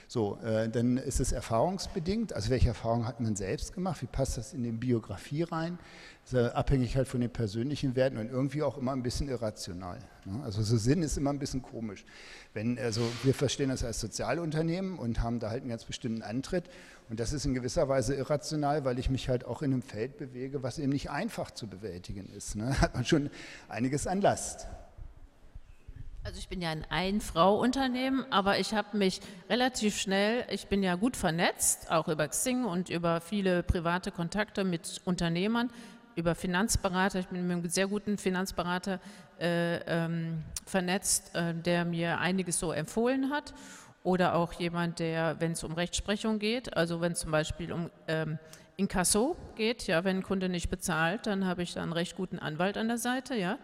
So, 0.09 0.39
äh, 0.45 0.69
dann 0.69 0.97
ist 0.99 1.21
es 1.21 1.33
erfahrungsbedingt. 1.33 2.33
Also 2.33 2.51
welche 2.51 2.69
Erfahrungen 2.69 3.07
hat 3.07 3.21
man 3.21 3.35
selbst 3.37 3.73
gemacht? 3.73 4.03
Wie 4.03 4.07
passt 4.07 4.39
das 4.39 4.53
in 4.53 4.63
die 4.63 4.71
Biografie 4.71 5.43
rein? 5.43 5.79
ist 6.27 6.33
ja 6.33 6.49
abhängig 6.49 6.97
halt 6.97 7.07
von 7.07 7.21
den 7.21 7.31
persönlichen 7.31 7.95
Werten 7.95 8.19
und 8.19 8.29
irgendwie 8.29 8.65
auch 8.65 8.79
immer 8.79 8.91
ein 8.91 9.03
bisschen 9.05 9.29
irrational. 9.29 10.01
Ne? 10.25 10.43
Also 10.43 10.61
so 10.61 10.77
Sinn 10.77 11.05
ist 11.05 11.17
immer 11.17 11.33
ein 11.33 11.39
bisschen 11.39 11.63
komisch. 11.63 12.05
Wenn, 12.53 12.81
also 12.81 13.01
wir 13.23 13.33
verstehen 13.33 13.69
das 13.69 13.85
als 13.85 14.01
Sozialunternehmen 14.01 14.99
und 14.99 15.23
haben 15.23 15.39
da 15.39 15.51
halt 15.51 15.61
einen 15.61 15.71
ganz 15.71 15.85
bestimmten 15.85 16.23
Antritt 16.23 16.65
und 17.09 17.21
das 17.21 17.33
ist 17.33 17.47
in 17.47 17.55
gewisser 17.55 17.89
Weise 17.89 18.17
irrational, 18.17 18.85
weil 18.85 18.99
ich 18.99 19.09
mich 19.09 19.29
halt 19.29 19.45
auch 19.45 19.63
in 19.63 19.73
einem 19.73 19.83
Feld 19.83 20.19
bewege, 20.19 20.65
was 20.65 20.81
eben 20.81 20.91
nicht 20.91 21.11
einfach 21.11 21.53
zu 21.53 21.69
bewältigen 21.69 22.29
ist. 22.37 22.57
Ne? 22.57 22.77
Hat 22.81 22.95
man 22.95 23.05
schon 23.05 23.31
einiges 23.69 24.09
an 24.09 24.21
Last. 24.21 24.67
Ich 26.47 26.51
bin 26.51 26.63
ja 26.63 26.71
ein 26.71 26.87
Ein-Frau-Unternehmen, 26.89 28.25
aber 28.31 28.61
ich 28.61 28.73
habe 28.73 28.97
mich 28.97 29.21
relativ 29.51 29.99
schnell, 29.99 30.45
ich 30.49 30.69
bin 30.69 30.81
ja 30.85 30.95
gut 30.95 31.17
vernetzt, 31.17 31.91
auch 31.91 32.07
über 32.07 32.29
Xing 32.29 32.65
und 32.65 32.89
über 32.89 33.21
viele 33.21 33.65
private 33.65 34.13
Kontakte 34.13 34.63
mit 34.63 35.01
Unternehmern, 35.05 35.71
über 36.15 36.37
Finanzberater, 36.37 37.19
ich 37.19 37.27
bin 37.27 37.49
mit 37.49 37.57
einem 37.57 37.69
sehr 37.69 37.89
guten 37.89 38.17
Finanzberater 38.17 39.01
äh, 39.41 39.79
ähm, 39.89 40.45
vernetzt, 40.65 41.35
äh, 41.35 41.53
der 41.53 41.85
mir 41.85 42.21
einiges 42.21 42.61
so 42.61 42.71
empfohlen 42.71 43.31
hat. 43.31 43.53
Oder 44.05 44.37
auch 44.37 44.53
jemand, 44.53 45.01
der, 45.01 45.41
wenn 45.41 45.51
es 45.51 45.65
um 45.65 45.73
Rechtsprechung 45.73 46.39
geht, 46.39 46.77
also 46.77 47.01
wenn 47.01 47.11
es 47.11 47.19
zum 47.19 47.33
Beispiel 47.33 47.73
um 47.73 47.91
ähm, 48.07 48.39
Inkasso 48.77 49.35
geht, 49.57 49.89
ja, 49.89 50.05
wenn 50.05 50.19
ein 50.19 50.23
Kunde 50.23 50.49
nicht 50.49 50.71
bezahlt, 50.71 51.27
dann 51.27 51.45
habe 51.45 51.65
ich 51.65 51.75
da 51.75 51.83
einen 51.83 51.93
recht 51.93 52.15
guten 52.15 52.39
Anwalt 52.39 52.77
an 52.77 52.87
der 52.87 52.99
Seite, 52.99 53.35
ja. 53.35 53.59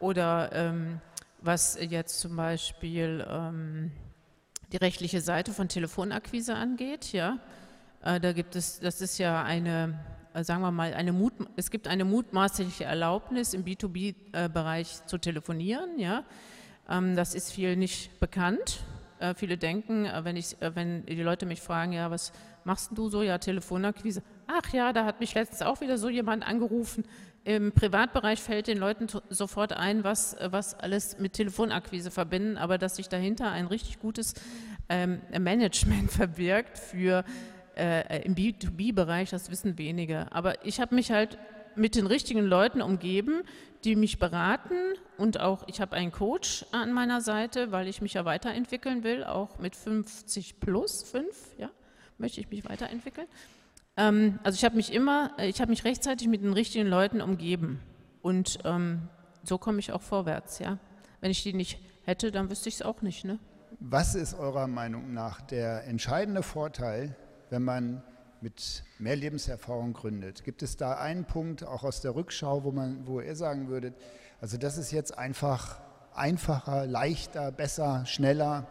Oder 0.00 0.50
ähm, 0.54 1.02
was 1.40 1.78
jetzt 1.80 2.20
zum 2.20 2.36
Beispiel 2.36 3.26
ähm, 3.28 3.92
die 4.72 4.76
rechtliche 4.78 5.20
Seite 5.20 5.52
von 5.52 5.68
Telefonakquise 5.68 6.54
angeht, 6.54 7.12
ja, 7.12 7.38
äh, 8.02 8.20
da 8.20 8.32
gibt 8.32 8.56
es, 8.56 8.80
das 8.80 9.00
ist 9.00 9.18
ja 9.18 9.42
eine, 9.42 9.98
äh, 10.34 10.44
sagen 10.44 10.62
wir 10.62 10.70
mal, 10.70 10.94
eine 10.94 11.12
Mut, 11.12 11.32
es 11.56 11.70
gibt 11.70 11.88
eine 11.88 12.04
mutmaßliche 12.04 12.84
Erlaubnis 12.84 13.54
im 13.54 13.64
B2B-Bereich 13.64 15.06
zu 15.06 15.18
telefonieren, 15.18 15.98
ja. 15.98 16.24
Ähm, 16.88 17.16
das 17.16 17.34
ist 17.34 17.52
viel 17.52 17.76
nicht 17.76 18.20
bekannt. 18.20 18.80
Äh, 19.18 19.34
viele 19.34 19.56
denken, 19.56 20.08
wenn, 20.22 20.36
ich, 20.36 20.56
wenn 20.60 21.04
die 21.06 21.22
Leute 21.22 21.46
mich 21.46 21.60
fragen, 21.60 21.92
ja, 21.92 22.10
was 22.10 22.32
machst 22.64 22.90
du 22.94 23.08
so? 23.08 23.22
Ja, 23.22 23.38
Telefonakquise. 23.38 24.22
Ach 24.46 24.72
ja, 24.72 24.92
da 24.92 25.04
hat 25.04 25.20
mich 25.20 25.34
letztens 25.34 25.62
auch 25.62 25.80
wieder 25.80 25.98
so 25.98 26.08
jemand 26.08 26.46
angerufen. 26.46 27.04
Im 27.44 27.72
Privatbereich 27.72 28.40
fällt 28.40 28.66
den 28.66 28.78
Leuten 28.78 29.06
sofort 29.28 29.72
ein, 29.72 30.04
was, 30.04 30.36
was 30.40 30.74
alles 30.74 31.18
mit 31.18 31.32
Telefonakquise 31.32 32.10
verbinden, 32.10 32.56
aber 32.56 32.78
dass 32.78 32.96
sich 32.96 33.08
dahinter 33.08 33.50
ein 33.50 33.66
richtig 33.66 34.00
gutes 34.00 34.34
ähm, 34.88 35.20
Management 35.38 36.10
verbirgt 36.12 36.78
für 36.78 37.24
äh, 37.76 38.22
im 38.24 38.34
B2B-Bereich, 38.34 39.30
das 39.30 39.50
wissen 39.50 39.78
wenige. 39.78 40.26
Aber 40.32 40.64
ich 40.64 40.80
habe 40.80 40.94
mich 40.94 41.10
halt 41.10 41.38
mit 41.74 41.94
den 41.94 42.06
richtigen 42.06 42.40
Leuten 42.40 42.82
umgeben, 42.82 43.42
die 43.84 43.96
mich 43.96 44.18
beraten 44.18 44.74
und 45.18 45.38
auch 45.38 45.64
ich 45.68 45.80
habe 45.80 45.94
einen 45.94 46.10
Coach 46.10 46.64
an 46.72 46.92
meiner 46.92 47.20
Seite, 47.20 47.70
weil 47.72 47.86
ich 47.86 48.00
mich 48.00 48.14
ja 48.14 48.24
weiterentwickeln 48.24 49.04
will, 49.04 49.24
auch 49.24 49.58
mit 49.58 49.76
50 49.76 50.58
plus 50.58 51.02
5, 51.02 51.26
ja, 51.58 51.70
möchte 52.18 52.40
ich 52.40 52.48
mich 52.48 52.68
weiterentwickeln. 52.68 53.28
Ähm, 53.96 54.38
also 54.42 54.56
ich 54.56 54.64
habe 54.64 54.76
mich 54.76 54.92
immer, 54.92 55.32
ich 55.38 55.60
habe 55.60 55.70
mich 55.70 55.84
rechtzeitig 55.84 56.28
mit 56.28 56.42
den 56.42 56.52
richtigen 56.52 56.86
Leuten 56.86 57.20
umgeben 57.20 57.80
und 58.22 58.58
ähm, 58.64 59.08
so 59.42 59.58
komme 59.58 59.78
ich 59.78 59.92
auch 59.92 60.02
vorwärts, 60.02 60.58
ja. 60.58 60.78
Wenn 61.20 61.30
ich 61.30 61.42
die 61.42 61.52
nicht 61.52 61.80
hätte, 62.04 62.30
dann 62.30 62.50
wüsste 62.50 62.68
ich 62.68 62.76
es 62.76 62.82
auch 62.82 63.02
nicht, 63.02 63.24
ne? 63.24 63.38
Was 63.80 64.14
ist 64.14 64.34
eurer 64.34 64.66
Meinung 64.66 65.12
nach 65.12 65.40
der 65.40 65.84
entscheidende 65.84 66.42
Vorteil 66.42 67.14
wenn 67.50 67.62
man 67.62 68.02
mit 68.40 68.84
mehr 68.98 69.16
Lebenserfahrung 69.16 69.92
gründet? 69.92 70.44
Gibt 70.44 70.62
es 70.62 70.76
da 70.76 70.94
einen 70.98 71.24
Punkt, 71.24 71.64
auch 71.64 71.84
aus 71.84 72.00
der 72.00 72.14
Rückschau, 72.14 72.64
wo, 72.64 72.72
man, 72.72 73.06
wo 73.06 73.20
ihr 73.20 73.36
sagen 73.36 73.68
würdet, 73.68 73.94
also 74.40 74.58
das 74.58 74.76
ist 74.76 74.92
jetzt 74.92 75.16
einfach 75.16 75.80
einfacher, 76.14 76.86
leichter, 76.86 77.52
besser, 77.52 78.04
schneller? 78.06 78.66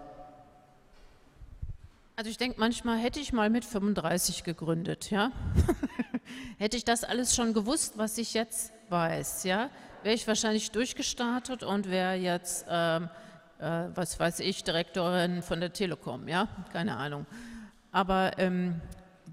Also 2.17 2.29
ich 2.29 2.37
denke, 2.37 2.57
manchmal 2.59 2.97
hätte 2.97 3.19
ich 3.19 3.33
mal 3.33 3.49
mit 3.49 3.65
35 3.65 4.45
gegründet, 4.45 5.11
ja. 5.11 5.33
hätte 6.57 6.77
ich 6.77 6.85
das 6.85 7.03
alles 7.03 7.35
schon 7.35 7.53
gewusst, 7.53 7.97
was 7.97 8.17
ich 8.17 8.33
jetzt 8.33 8.71
weiß, 8.87 9.43
ja, 9.43 9.69
wäre 10.01 10.15
ich 10.15 10.25
wahrscheinlich 10.25 10.71
durchgestartet 10.71 11.63
und 11.63 11.89
wäre 11.89 12.13
jetzt, 12.13 12.67
ähm, 12.69 13.09
äh, 13.59 13.87
was 13.93 14.17
weiß 14.17 14.39
ich, 14.39 14.63
Direktorin 14.63 15.41
von 15.41 15.59
der 15.59 15.73
Telekom, 15.73 16.29
ja, 16.29 16.47
keine 16.71 16.95
Ahnung. 16.95 17.25
Aber 17.91 18.39
ähm, 18.39 18.79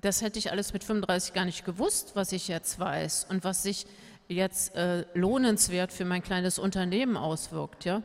das 0.01 0.21
hätte 0.21 0.41
ich 0.41 0.51
alles 0.51 0.73
mit 0.73 0.83
35 0.83 1.35
gar 1.35 1.45
nicht 1.45 1.65
gewusst, 1.65 2.17
was 2.17 2.33
ich 2.33 2.49
jetzt 2.49 2.81
weiß 2.81 3.27
und 3.31 3.45
was 3.45 3.63
sich 3.63 3.87
jetzt 4.27 4.75
äh, 4.75 5.05
lohnenswert 5.15 5.93
für 5.93 6.05
mein 6.05 6.23
kleines 6.23 6.59
Unternehmen 6.59 7.17
auswirkt. 7.17 7.85
Ja? 7.85 8.03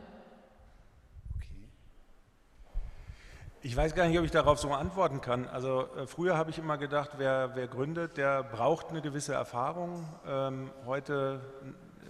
Ich 3.67 3.75
weiß 3.75 3.95
gar 3.95 4.07
nicht, 4.07 4.17
ob 4.17 4.23
ich 4.23 4.31
darauf 4.31 4.59
so 4.59 4.71
antworten 4.71 5.19
kann. 5.19 5.45
Also 5.49 5.89
äh, 5.97 6.07
früher 6.07 6.37
habe 6.37 6.51
ich 6.51 6.57
immer 6.57 6.77
gedacht, 6.77 7.09
wer, 7.17 7.51
wer, 7.53 7.67
gründet, 7.67 8.15
der 8.15 8.41
braucht 8.41 8.91
eine 8.91 9.01
gewisse 9.01 9.33
Erfahrung. 9.33 10.07
Ähm, 10.25 10.71
heute 10.85 11.41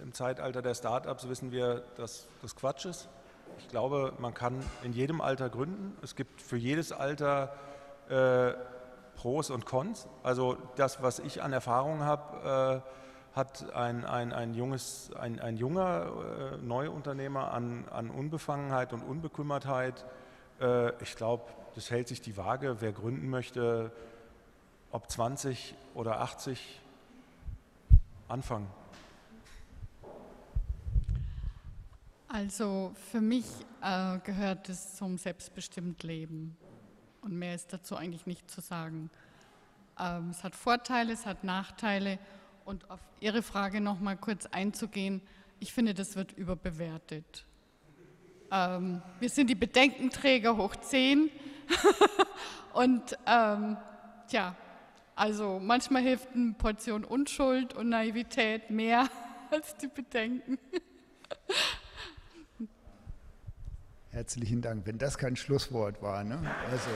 im 0.00 0.12
Zeitalter 0.12 0.62
der 0.62 0.76
Startups 0.76 1.28
wissen 1.28 1.50
wir, 1.50 1.82
dass 1.96 2.28
das 2.42 2.54
Quatsch 2.54 2.84
ist. 2.84 3.08
Ich 3.58 3.66
glaube, 3.66 4.12
man 4.20 4.34
kann 4.34 4.62
in 4.84 4.92
jedem 4.92 5.20
Alter 5.20 5.48
gründen. 5.48 5.96
Es 6.00 6.14
gibt 6.14 6.40
für 6.42 6.56
jedes 6.56 6.92
Alter 6.92 7.52
äh, 8.08 8.52
Pros 9.16 9.50
und 9.50 9.66
Cons. 9.66 10.06
Also 10.22 10.58
das, 10.76 11.02
was 11.02 11.18
ich 11.18 11.42
an 11.42 11.52
Erfahrung 11.52 12.04
habe, 12.04 12.84
äh, 13.34 13.36
hat 13.36 13.74
ein, 13.74 14.04
ein, 14.04 14.32
ein, 14.32 14.54
junges, 14.54 15.10
ein, 15.18 15.40
ein 15.40 15.56
junger 15.56 16.06
äh, 16.52 16.56
Neuunternehmer 16.58 17.52
an, 17.52 17.84
an 17.90 18.10
Unbefangenheit 18.10 18.92
und 18.92 19.02
Unbekümmertheit. 19.02 20.04
Äh, 20.60 21.02
ich 21.02 21.16
glaube, 21.16 21.44
das 21.74 21.90
hält 21.90 22.08
sich 22.08 22.20
die 22.20 22.36
Waage. 22.36 22.80
Wer 22.80 22.92
gründen 22.92 23.28
möchte, 23.28 23.92
ob 24.90 25.10
20 25.10 25.74
oder 25.94 26.20
80, 26.20 26.80
anfangen. 28.28 28.68
Also 32.28 32.92
für 33.10 33.20
mich 33.20 33.46
äh, 33.82 34.18
gehört 34.18 34.68
es 34.68 34.96
zum 34.96 35.16
selbstbestimmt 35.16 36.02
Leben. 36.02 36.56
Und 37.22 37.32
mehr 37.32 37.54
ist 37.54 37.72
dazu 37.72 37.96
eigentlich 37.96 38.26
nicht 38.26 38.50
zu 38.50 38.60
sagen. 38.60 39.10
Ähm, 39.98 40.30
es 40.30 40.44
hat 40.44 40.54
Vorteile, 40.54 41.12
es 41.12 41.26
hat 41.26 41.42
Nachteile. 41.42 42.18
Und 42.64 42.90
auf 42.90 43.00
Ihre 43.20 43.42
Frage 43.42 43.80
noch 43.80 43.98
mal 43.98 44.16
kurz 44.16 44.46
einzugehen, 44.46 45.22
ich 45.58 45.72
finde, 45.72 45.94
das 45.94 46.16
wird 46.16 46.32
überbewertet. 46.32 47.46
Ähm, 48.50 49.02
wir 49.20 49.28
sind 49.28 49.48
die 49.48 49.54
Bedenkenträger 49.54 50.56
hoch 50.56 50.74
10. 50.76 51.30
und 52.72 53.18
ähm, 53.26 53.76
tja, 54.28 54.56
also 55.14 55.60
manchmal 55.62 56.02
hilft 56.02 56.28
eine 56.34 56.52
Portion 56.52 57.04
Unschuld 57.04 57.74
und 57.74 57.88
Naivität 57.88 58.70
mehr 58.70 59.08
als 59.50 59.76
die 59.76 59.88
Bedenken. 59.88 60.58
Herzlichen 64.10 64.62
Dank. 64.62 64.86
Wenn 64.86 64.98
das 64.98 65.18
kein 65.18 65.36
Schlusswort 65.36 66.00
war. 66.02 66.24
Ne? 66.24 66.40
Also. 66.70 66.88